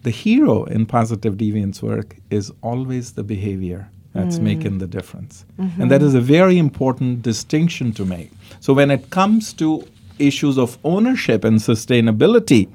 [0.05, 4.43] the hero in positive deviance work is always the behavior that's mm.
[4.43, 5.45] making the difference.
[5.59, 5.81] Mm-hmm.
[5.81, 8.31] And that is a very important distinction to make.
[8.59, 9.85] So when it comes to
[10.19, 12.69] issues of ownership and sustainability,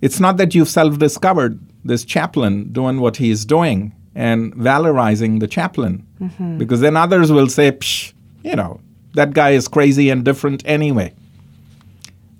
[0.00, 5.40] it's not that you've self discovered this chaplain doing what he is doing and valorizing
[5.40, 6.58] the chaplain, mm-hmm.
[6.58, 8.12] because then others will say, Psh,
[8.42, 8.80] you know,
[9.14, 11.12] that guy is crazy and different anyway.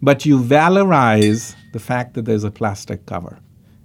[0.02, 3.38] But you valorize the fact that there's a plastic cover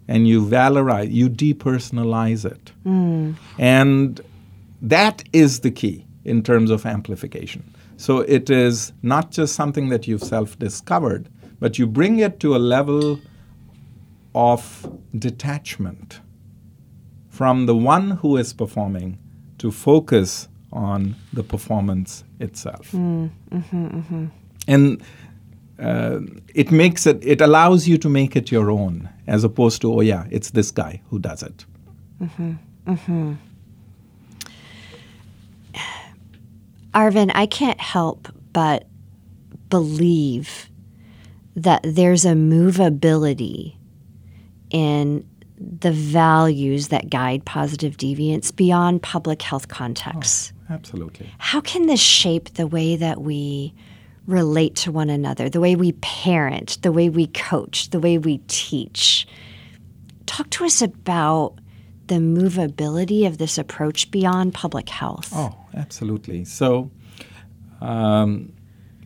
[0.07, 2.72] and you valorize, you depersonalize it.
[2.86, 3.36] Mm.
[3.57, 4.22] And
[4.82, 7.64] that is the key in terms of amplification.
[7.97, 12.55] So it is not just something that you've self discovered, but you bring it to
[12.55, 13.20] a level
[14.34, 16.21] of detachment
[17.29, 19.17] from the one who is performing
[19.57, 22.91] to focus on the performance itself.
[22.91, 24.25] Mm, mm-hmm, mm-hmm.
[24.67, 25.03] And
[25.82, 26.19] uh,
[26.53, 30.01] it makes it it allows you to make it your own as opposed to oh
[30.01, 31.65] yeah it's this guy who does it
[32.21, 32.53] mm-hmm.
[32.86, 33.34] Mm-hmm.
[36.93, 38.86] arvind i can't help but
[39.69, 40.69] believe
[41.55, 43.75] that there's a movability
[44.72, 51.86] in the values that guide positive deviance beyond public health contexts oh, absolutely how can
[51.86, 53.74] this shape the way that we
[54.28, 58.39] relate to one another, the way we parent, the way we coach, the way we
[58.47, 59.28] teach.
[60.26, 61.55] Talk to us about
[62.07, 65.32] the movability of this approach beyond public health.
[65.34, 66.45] Oh, absolutely.
[66.45, 66.91] So,
[67.80, 68.53] um,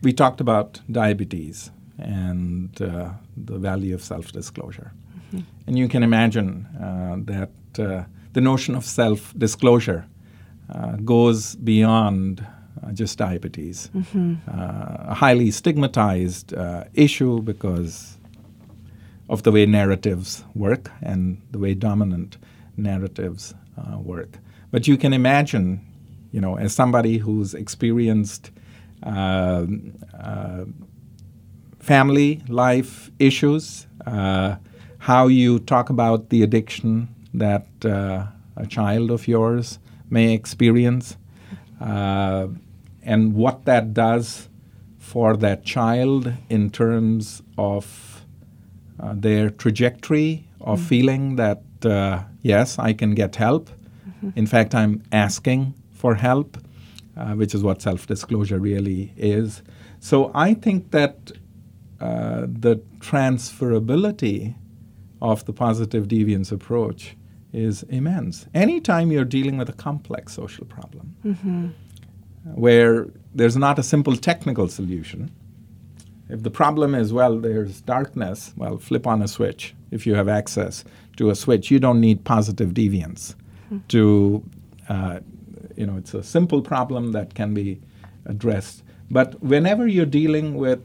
[0.02, 4.92] we talked about diabetes and uh, the value of self disclosure.
[5.28, 5.40] Mm-hmm.
[5.66, 10.06] And you can imagine uh, that uh, the notion of self disclosure
[10.72, 12.46] uh, goes beyond
[12.82, 13.90] uh, just diabetes.
[13.94, 14.34] Mm-hmm.
[14.48, 18.18] Uh, a highly stigmatized uh, issue because
[19.28, 22.36] of the way narratives work and the way dominant
[22.76, 24.38] narratives uh, work.
[24.70, 25.80] But you can imagine,
[26.32, 28.50] you know, as somebody who's experienced
[29.02, 29.66] uh,
[30.18, 30.64] uh,
[31.78, 33.86] family life issues,
[34.98, 39.78] how you talk about the addiction that a child of yours
[40.10, 41.16] may experience.
[41.80, 42.48] Uh,
[43.02, 44.48] and what that does
[44.98, 48.24] for that child in terms of
[48.98, 50.88] uh, their trajectory of mm-hmm.
[50.88, 53.70] feeling that, uh, yes, I can get help,
[54.26, 54.38] Mm-hmm.
[54.38, 56.56] In fact, I'm asking for help,
[57.16, 59.62] uh, which is what self disclosure really is.
[60.00, 61.32] So I think that
[62.00, 64.54] uh, the transferability
[65.32, 67.16] of the positive deviance approach
[67.52, 68.46] is immense.
[68.54, 71.66] Anytime you're dealing with a complex social problem mm-hmm.
[72.64, 75.30] where there's not a simple technical solution,
[76.28, 79.74] if the problem is, well, there's darkness, well, flip on a switch.
[79.90, 80.84] If you have access
[81.16, 83.34] to a switch, you don't need positive deviance
[83.66, 83.78] mm-hmm.
[83.88, 84.42] to,
[84.88, 85.20] uh,
[85.76, 87.80] you know, it's a simple problem that can be
[88.26, 88.82] addressed.
[89.10, 90.82] But whenever you're dealing with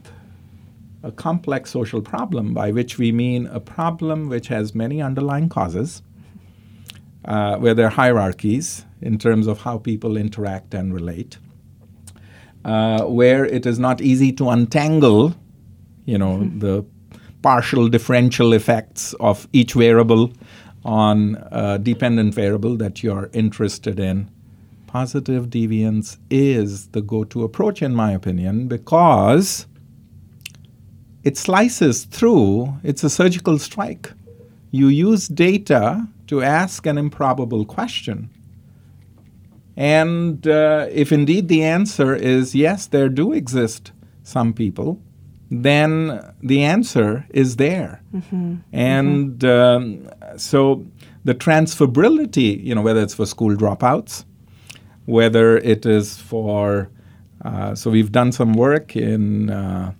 [1.02, 6.02] a complex social problem, by which we mean a problem which has many underlying causes,
[7.24, 11.38] uh, where there are hierarchies in terms of how people interact and relate,
[12.64, 15.34] uh, where it is not easy to untangle,
[16.04, 16.58] you know, mm-hmm.
[16.60, 16.84] the
[17.42, 20.32] partial differential effects of each variable
[20.84, 24.30] on a dependent variable that you're interested in.
[24.86, 29.66] Positive deviance is the go to approach, in my opinion, because
[31.24, 34.12] it slices through, it's a surgical strike.
[34.70, 38.30] You use data to ask an improbable question.
[39.76, 43.92] And uh, if indeed the answer is yes, there do exist
[44.22, 45.00] some people,
[45.50, 48.02] then the answer is there.
[48.14, 48.56] Mm-hmm.
[48.72, 50.06] And mm-hmm.
[50.26, 50.84] Um, so
[51.24, 54.24] the transferability, you know, whether it's for school dropouts,
[55.04, 56.90] whether it is for,
[57.44, 59.92] uh, so we've done some work in uh,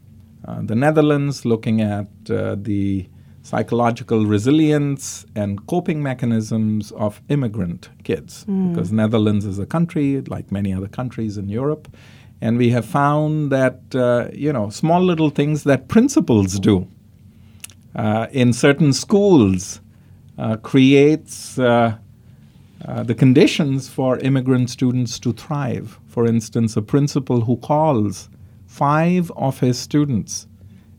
[0.45, 3.09] the Netherlands, looking at uh, the
[3.43, 8.71] psychological resilience and coping mechanisms of immigrant kids mm.
[8.71, 11.89] because Netherlands is a country like many other countries in Europe
[12.41, 16.87] and we have found that uh, you know small little things that principals do
[17.97, 19.81] uh, in certain schools
[20.39, 21.97] uh, creates uh,
[23.05, 28.29] the conditions for immigrant students to thrive for instance a principal who calls
[28.73, 30.47] five of his students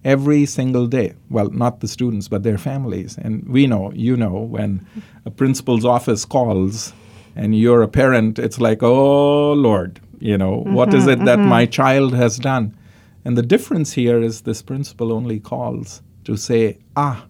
[0.05, 1.15] every single day.
[1.32, 3.17] Well, not the students, but their families.
[3.17, 4.86] And we know, you know, when
[5.26, 6.93] a principal's office calls
[7.36, 11.39] and you're a parent, it's like, oh, Lord, you know, mm-hmm, what is it that
[11.39, 11.49] mm-hmm.
[11.49, 12.78] my child has done?
[13.26, 17.26] And the difference here is this principal only calls to say, ah,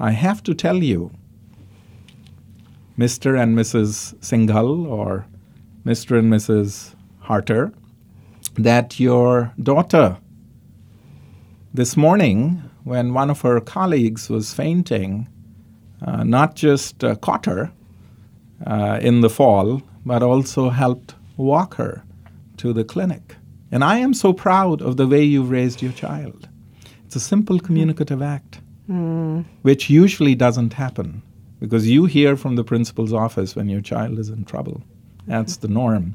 [0.00, 1.12] I have to tell you,
[2.98, 3.40] Mr.
[3.40, 4.14] and Mrs.
[4.16, 5.26] Singhal or
[5.86, 6.18] Mr.
[6.18, 6.94] and Mrs.
[7.20, 7.72] Harter,
[8.54, 10.18] that your daughter,
[11.72, 15.28] this morning, when one of her colleagues was fainting,
[16.06, 17.72] uh, not just uh, caught her
[18.66, 22.02] uh, in the fall, but also helped walk her
[22.58, 23.36] to the clinic.
[23.72, 26.48] And I am so proud of the way you've raised your child.
[27.06, 29.44] It's a simple communicative act, mm.
[29.62, 31.22] which usually doesn't happen
[31.58, 34.82] because you hear from the principal's office when your child is in trouble.
[35.26, 36.14] That's the norm.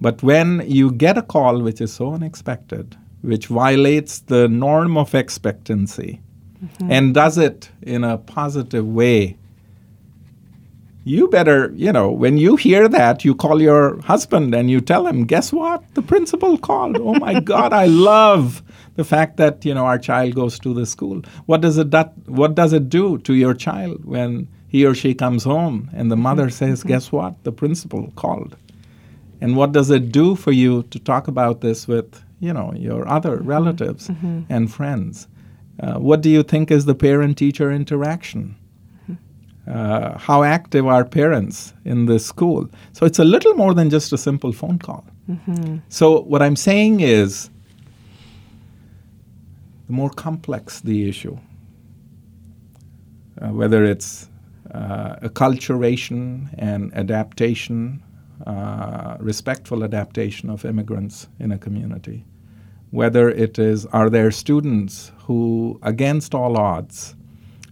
[0.00, 5.14] But when you get a call which is so unexpected, which violates the norm of
[5.14, 6.20] expectancy,
[6.62, 6.90] mm-hmm.
[6.90, 9.36] and does it in a positive way,
[11.04, 15.06] you better, you know, when you hear that, you call your husband and you tell
[15.06, 15.82] him, guess what?
[15.94, 16.98] The principal called.
[16.98, 18.62] oh my God, I love
[18.96, 21.22] the fact that, you know, our child goes to the school.
[21.46, 25.14] What does it, that, what does it do to your child when he or she
[25.14, 26.50] comes home and the mother mm-hmm.
[26.50, 27.42] says, guess what?
[27.42, 28.56] The principal called.
[29.40, 33.08] And what does it do for you to talk about this with, you know, your
[33.08, 33.48] other mm-hmm.
[33.48, 34.42] relatives mm-hmm.
[34.48, 35.28] and friends?
[35.80, 38.56] Uh, what do you think is the parent-teacher interaction?
[39.08, 39.70] Mm-hmm.
[39.70, 42.68] Uh, how active are parents in this school?
[42.92, 45.06] So it's a little more than just a simple phone call.
[45.30, 45.76] Mm-hmm.
[45.88, 47.50] So what I'm saying is,
[49.86, 51.38] the more complex the issue,
[53.40, 54.28] uh, whether it's
[54.74, 58.02] uh, acculturation and adaptation
[58.48, 62.24] uh, respectful adaptation of immigrants in a community.
[62.90, 67.14] Whether it is, are there students who, against all odds,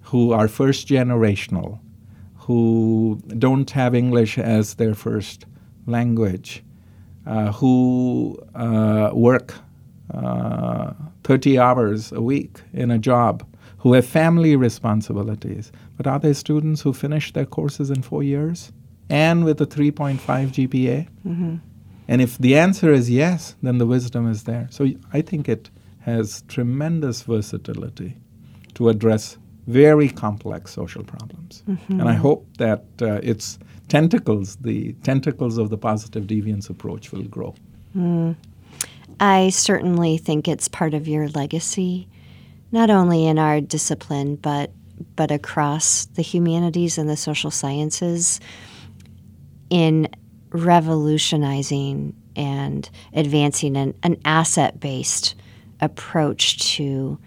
[0.03, 1.81] who are first generational,
[2.37, 5.47] who don't have English as their first
[5.87, 6.63] language,
[7.27, 9.55] uh, who uh, work
[10.13, 10.93] uh,
[11.25, 13.47] 30 hours a week in a job,
[13.79, 15.73] who have family responsibilities.
[15.97, 18.73] But are there students who finish their courses in four years?
[19.09, 21.09] And with a 3.5 GPA?
[21.27, 21.57] Mm-hmm.
[22.09, 24.69] And if the answer is yes, then the wisdom is there.
[24.71, 28.17] So I think it has tremendous versatility
[28.75, 31.65] to address very complex social problems.
[31.69, 32.01] Mm-hmm.
[32.01, 37.25] And I hope that uh, its tentacles, the tentacles of the positive deviance approach, will
[37.25, 37.55] grow.
[37.97, 38.37] Mm.
[39.19, 42.07] I certainly think it's part of your legacy,
[42.71, 44.71] not only in our discipline, but
[45.15, 48.41] but across the humanities and the social sciences
[49.71, 50.09] in
[50.51, 55.35] revolutionizing and advancing an, an asset based
[55.81, 57.19] approach to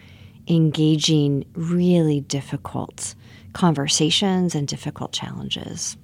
[0.47, 3.15] engaging really difficult
[3.53, 5.97] conversations and difficult challenges.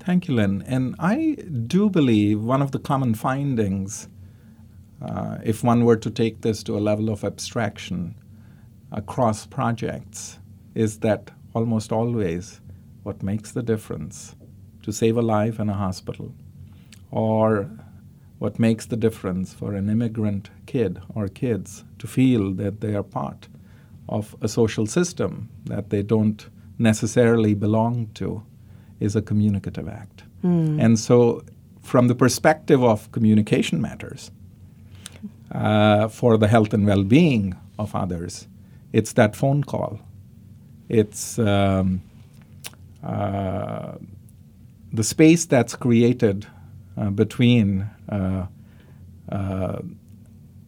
[0.00, 0.62] Thank you, Lynn.
[0.66, 1.36] And I
[1.66, 4.08] do believe one of the common findings,
[5.00, 8.14] uh, if one were to take this to a level of abstraction
[8.90, 10.38] across projects,
[10.74, 12.60] is that almost always
[13.02, 14.34] what makes the difference
[14.82, 16.34] to save a life in a hospital
[17.10, 17.70] or
[18.38, 23.04] what makes the difference for an immigrant kid or kids to feel that they are
[23.04, 23.48] part
[24.08, 28.42] of a social system that they don't necessarily belong to
[28.98, 30.24] is a communicative act.
[30.44, 30.82] Mm.
[30.82, 31.44] And so,
[31.82, 34.30] from the perspective of communication matters,
[35.52, 38.48] uh, for the health and well being of others,
[38.92, 40.00] it's that phone call.
[40.88, 42.02] It's um,
[43.02, 43.92] uh,
[44.92, 46.46] the space that's created
[46.96, 48.46] uh, between uh,
[49.30, 49.80] uh,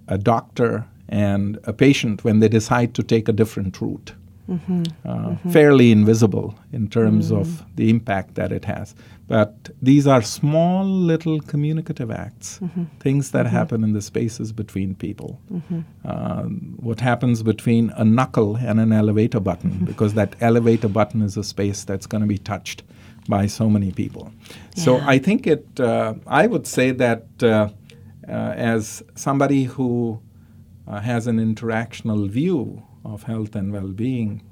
[0.08, 4.14] a doctor and a patient when they decide to take a different route.
[4.48, 4.82] Mm-hmm.
[5.06, 5.50] Uh, mm-hmm.
[5.50, 7.40] Fairly invisible in terms mm-hmm.
[7.40, 8.94] of the impact that it has.
[9.26, 12.84] But these are small little communicative acts, mm-hmm.
[13.00, 13.56] things that mm-hmm.
[13.56, 15.40] happen in the spaces between people.
[15.50, 15.80] Mm-hmm.
[16.04, 16.42] Uh,
[16.76, 21.44] what happens between a knuckle and an elevator button, because that elevator button is a
[21.44, 22.82] space that's going to be touched
[23.28, 24.32] by so many people.
[24.76, 24.84] Yeah.
[24.84, 27.68] So I think it, uh, I would say that uh,
[28.28, 30.20] uh, as somebody who
[30.86, 34.42] uh, has an interactional view of health and well being,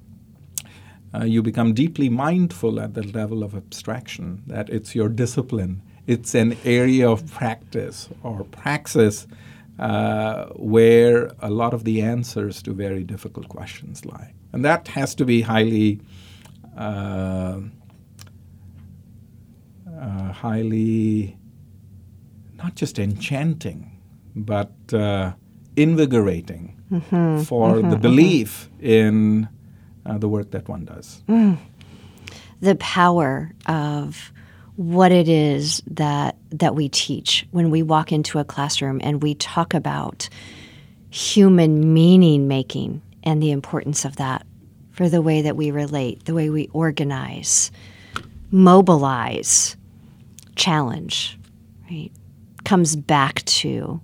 [1.14, 6.34] uh, you become deeply mindful at the level of abstraction that it's your discipline, it's
[6.34, 9.26] an area of practice or praxis.
[9.78, 14.32] Uh, where a lot of the answers to very difficult questions lie.
[14.52, 15.98] And that has to be highly
[16.76, 17.58] uh,
[20.03, 21.36] uh, highly
[22.57, 23.90] not just enchanting,
[24.34, 25.32] but uh,
[25.76, 28.03] invigorating mm-hmm, for mm-hmm, the mm-hmm.
[28.03, 28.86] belief mm-hmm.
[28.86, 29.48] in
[30.05, 31.22] uh, the work that one does.
[31.28, 31.59] Mm.
[32.61, 34.32] The power of
[34.76, 39.34] what it is that that we teach when we walk into a classroom and we
[39.34, 40.28] talk about
[41.11, 44.46] human meaning making and the importance of that
[44.92, 47.70] for the way that we relate, the way we organize,
[48.50, 49.76] mobilize,
[50.57, 51.38] challenge,
[51.90, 52.11] right,
[52.64, 54.00] comes back to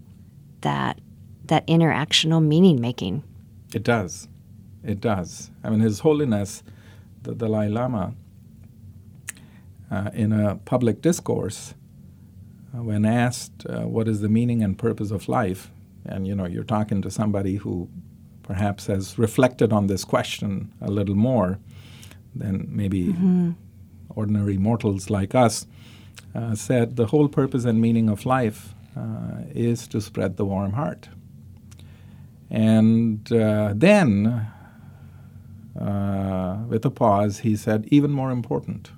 [0.61, 1.01] that
[1.46, 3.22] that interactional meaning making.
[3.72, 4.28] It does.
[4.84, 5.51] It does.
[5.64, 6.62] I mean, His Holiness,
[7.22, 8.14] the Dalai Lama,
[9.90, 11.74] uh, in a public discourse,
[12.74, 15.70] uh, when asked uh, what is the meaning and purpose of life,
[16.05, 17.88] and you know, you're talking to somebody who
[18.42, 21.59] perhaps has reflected on this question a little more
[22.34, 23.51] than maybe mm-hmm.
[24.11, 25.66] ordinary mortals like us
[26.39, 30.72] uh, said the whole purpose and meaning of life uh, is to spread the warm
[30.72, 31.09] heart.
[32.51, 34.47] And uh, then,
[35.78, 38.93] uh, with a pause, he said, even more important,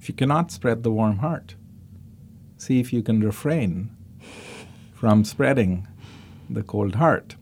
[0.00, 1.54] if you cannot spread the warm heart,
[2.56, 3.90] see if you can refrain
[4.92, 5.86] from spreading
[6.50, 7.36] the cold heart.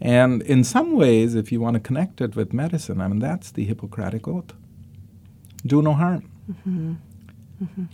[0.00, 3.50] And in some ways, if you want to connect it with medicine, I mean, that's
[3.50, 4.52] the Hippocratic Oath
[5.66, 6.30] do no harm.
[6.50, 6.94] Mm-hmm.
[7.62, 7.84] Mm-hmm.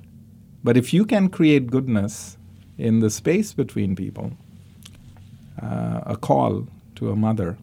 [0.64, 2.36] But if you can create goodness
[2.78, 4.32] in the space between people,
[5.60, 7.58] uh, a call to a mother,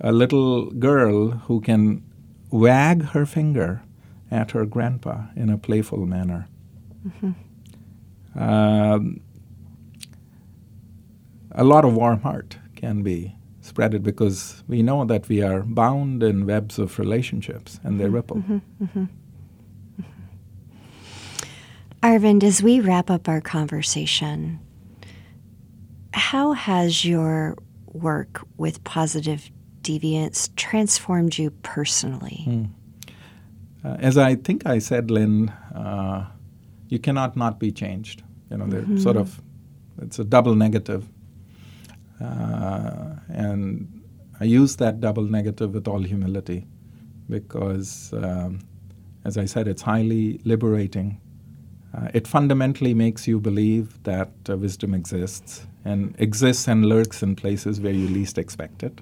[0.00, 2.02] a little girl who can
[2.50, 3.82] wag her finger
[4.30, 6.46] at her grandpa in a playful manner.
[7.06, 7.32] Mm-hmm.
[8.38, 9.20] Um,
[11.52, 16.22] a lot of warm heart can be spreaded because we know that we are bound
[16.22, 18.14] in webs of relationships and they mm-hmm.
[18.14, 18.36] ripple.
[18.36, 19.04] Mm-hmm.
[22.02, 24.58] Arvind, as we wrap up our conversation,
[26.12, 29.50] how has your work with positive
[29.82, 32.44] deviance transformed you personally?
[32.48, 32.70] Mm.
[33.84, 36.26] Uh, as I think I said, Lynn, uh,
[36.88, 38.22] you cannot not be changed.
[38.50, 38.98] You know, mm-hmm.
[38.98, 39.40] sort of,
[40.00, 41.08] it's a double negative.
[42.20, 44.02] Uh, and
[44.40, 46.66] I use that double negative with all humility
[47.28, 48.60] because, um,
[49.24, 51.20] as I said, it's highly liberating
[51.94, 57.36] uh, it fundamentally makes you believe that uh, wisdom exists and exists and lurks in
[57.36, 59.00] places where you least expect it.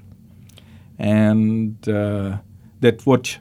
[0.99, 2.39] And uh,
[2.81, 3.39] that what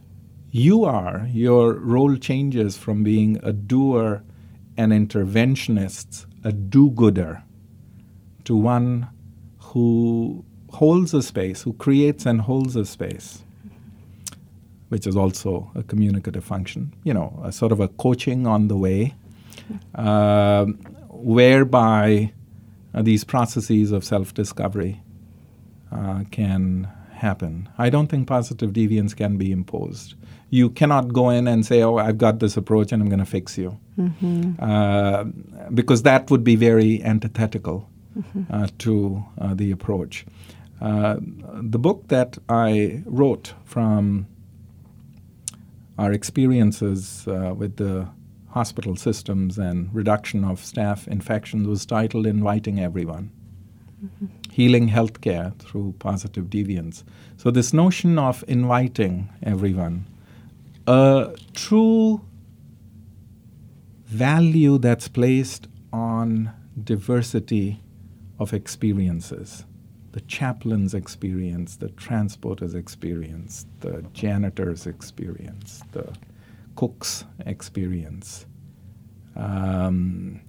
[0.51, 4.23] you are, your role changes from being a doer
[4.77, 7.43] and interventionist, a do gooder,
[8.45, 9.07] to one
[9.59, 13.43] who holds a space, who creates and holds a space
[14.89, 18.75] which is also a communicative function, you know, a sort of a coaching on the
[18.75, 19.15] way,
[19.95, 20.65] uh,
[21.09, 22.33] whereby
[22.93, 25.01] uh, these processes of self discovery
[25.91, 27.69] uh, can happen.
[27.77, 30.15] I don't think positive deviance can be imposed.
[30.49, 33.25] You cannot go in and say, Oh, I've got this approach and I'm going to
[33.25, 33.77] fix you.
[33.97, 34.53] Mm-hmm.
[34.59, 35.25] Uh,
[35.73, 38.43] because that would be very antithetical mm-hmm.
[38.51, 40.25] Uh, to uh, the approach.
[40.81, 41.17] Uh,
[41.61, 44.27] the book that I wrote from
[45.97, 48.07] our experiences uh, with the
[48.49, 53.31] hospital systems and reduction of staph infections was titled Inviting Everyone
[54.03, 54.25] mm-hmm.
[54.51, 57.03] Healing Healthcare Through Positive Deviance.
[57.37, 60.05] So, this notion of inviting everyone,
[60.87, 62.21] a true
[64.05, 66.51] value that's placed on
[66.83, 67.81] diversity
[68.39, 69.65] of experiences
[70.11, 76.11] the chaplain's experience, the transporter's experience, the janitor's experience, the
[76.79, 78.45] cook's experience,
[79.35, 80.39] um,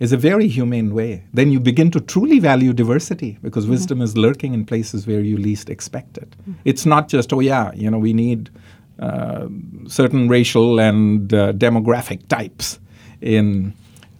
[0.00, 1.12] is a very humane way.
[1.38, 3.72] Then you begin to truly value diversity because mm-hmm.
[3.72, 6.30] wisdom is lurking in places where you least expect it.
[6.30, 6.52] Mm-hmm.
[6.64, 8.48] It's not just, oh, yeah, you know, we need
[8.98, 9.48] uh,
[9.86, 12.80] certain racial and uh, demographic types
[13.20, 13.74] in.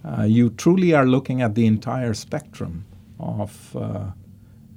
[0.05, 2.85] Uh, you truly are looking at the entire spectrum
[3.19, 4.11] of uh,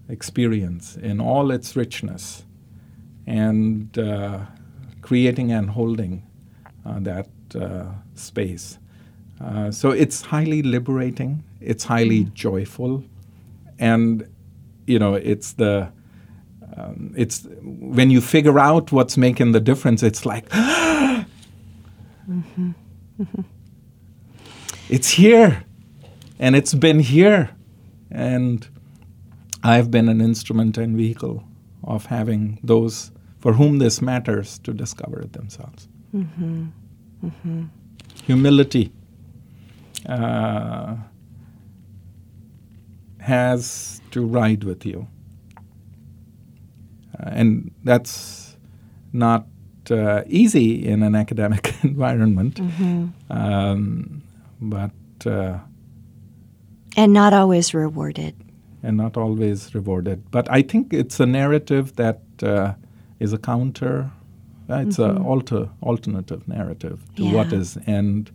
[0.08, 2.44] experience in all its richness
[3.26, 4.40] and uh,
[5.02, 6.22] creating and holding
[6.84, 8.78] that uh, space.
[9.40, 12.34] Uh, so it's highly liberating, it's highly mm.
[12.34, 13.02] joyful,
[13.78, 14.28] and
[14.86, 15.90] you know, it's the
[16.76, 21.26] um, it's when you figure out what's making the difference, it's like, mm-hmm.
[23.20, 23.40] Mm-hmm.
[24.88, 25.64] it's here,
[26.38, 27.50] and it's been here,
[28.10, 28.66] and
[29.62, 31.44] I've been an instrument and vehicle
[31.84, 33.10] of having those
[33.40, 35.88] for whom this matters to discover it themselves.
[36.14, 36.66] Mm-hmm.
[37.24, 37.64] Mm-hmm.
[38.24, 38.92] Humility
[40.06, 40.96] uh,
[43.20, 45.06] has to ride with you.
[47.18, 48.56] Uh, and that's
[49.12, 49.46] not
[49.90, 52.54] uh, easy in an academic environment.
[52.54, 53.06] Mm-hmm.
[53.30, 54.22] Um,
[54.60, 54.92] but.
[55.24, 55.58] Uh,
[56.96, 58.34] and not always rewarded
[58.82, 60.30] and not always rewarded.
[60.30, 62.74] But I think it's a narrative that uh,
[63.18, 64.10] is a counter.
[64.78, 65.16] It's mm-hmm.
[65.16, 67.34] an alter, alternative narrative to yeah.
[67.34, 68.30] what is, and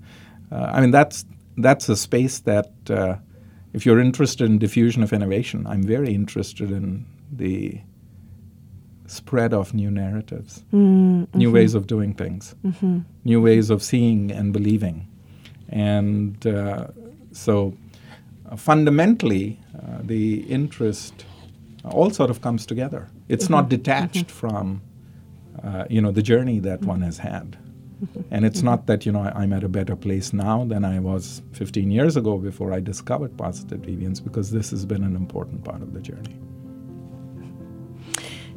[0.52, 1.26] uh, I mean that's
[1.58, 3.16] that's a space that uh,
[3.74, 7.80] if you're interested in diffusion of innovation, I'm very interested in the
[9.08, 11.38] spread of new narratives, mm-hmm.
[11.38, 13.00] new ways of doing things, mm-hmm.
[13.24, 15.08] new ways of seeing and believing,
[15.70, 16.88] and uh,
[17.32, 17.74] so
[18.50, 21.26] uh, fundamentally, uh, the interest
[21.84, 23.08] all sort of comes together.
[23.30, 23.54] It's mm-hmm.
[23.54, 24.48] not detached mm-hmm.
[24.48, 24.82] from,
[25.64, 26.90] uh, you know, the journey that mm-hmm.
[26.90, 27.58] one has had.
[28.04, 28.22] Mm-hmm.
[28.32, 31.42] And it's not that, you know, I'm at a better place now than I was
[31.54, 35.82] 15 years ago before I discovered positive deviance, because this has been an important part
[35.82, 36.36] of the journey.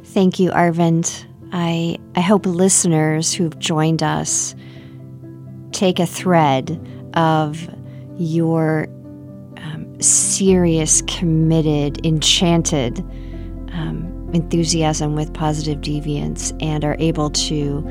[0.03, 1.25] Thank you, Arvind.
[1.51, 4.55] I, I hope listeners who've joined us
[5.71, 7.67] take a thread of
[8.17, 8.87] your
[10.01, 12.99] serious, committed, enchanted
[13.71, 17.81] um, enthusiasm with positive deviance and are able to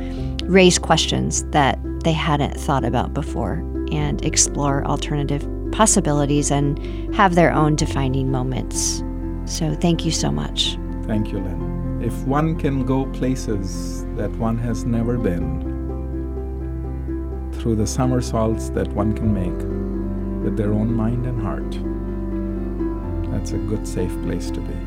[0.45, 6.79] raise questions that they hadn't thought about before and explore alternative possibilities and
[7.15, 9.03] have their own defining moments.
[9.47, 10.79] So, thank you so much.
[11.05, 12.03] Thank you, Lynn.
[12.03, 15.69] If one can go places that one has never been,
[17.55, 21.73] through the somersaults that one can make with their own mind and heart,
[23.33, 24.78] that's a good, safe place to be.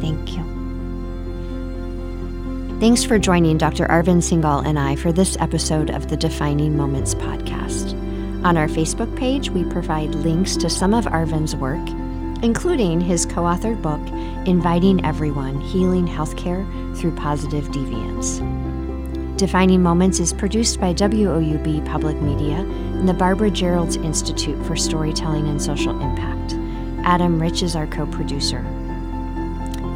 [0.00, 0.60] Thank you.
[2.80, 3.86] Thanks for joining Dr.
[3.86, 7.92] Arvind Singhal and I for this episode of the Defining Moments podcast.
[8.42, 11.86] On our Facebook page, we provide links to some of Arvind's work,
[12.42, 14.00] including his co authored book,
[14.48, 16.64] Inviting Everyone Healing Healthcare
[16.96, 18.38] Through Positive Deviance.
[19.36, 25.48] Defining Moments is produced by WOUB Public Media and the Barbara Geralds Institute for Storytelling
[25.48, 26.54] and Social Impact.
[27.04, 28.64] Adam Rich is our co producer.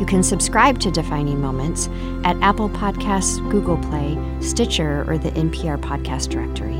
[0.01, 1.89] You can subscribe to Defining Moments
[2.25, 6.79] at Apple Podcasts, Google Play, Stitcher, or the NPR Podcast Directory.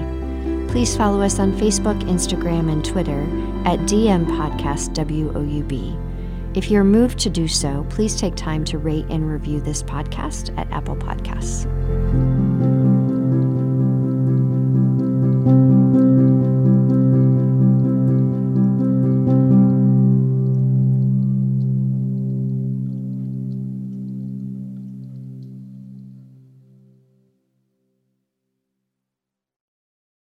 [0.69, 3.21] Please follow us on Facebook, Instagram, and Twitter
[3.65, 6.01] at DM Podcast WOUB.
[6.57, 10.57] If you're moved to do so, please take time to rate and review this podcast
[10.59, 11.65] at Apple Podcasts.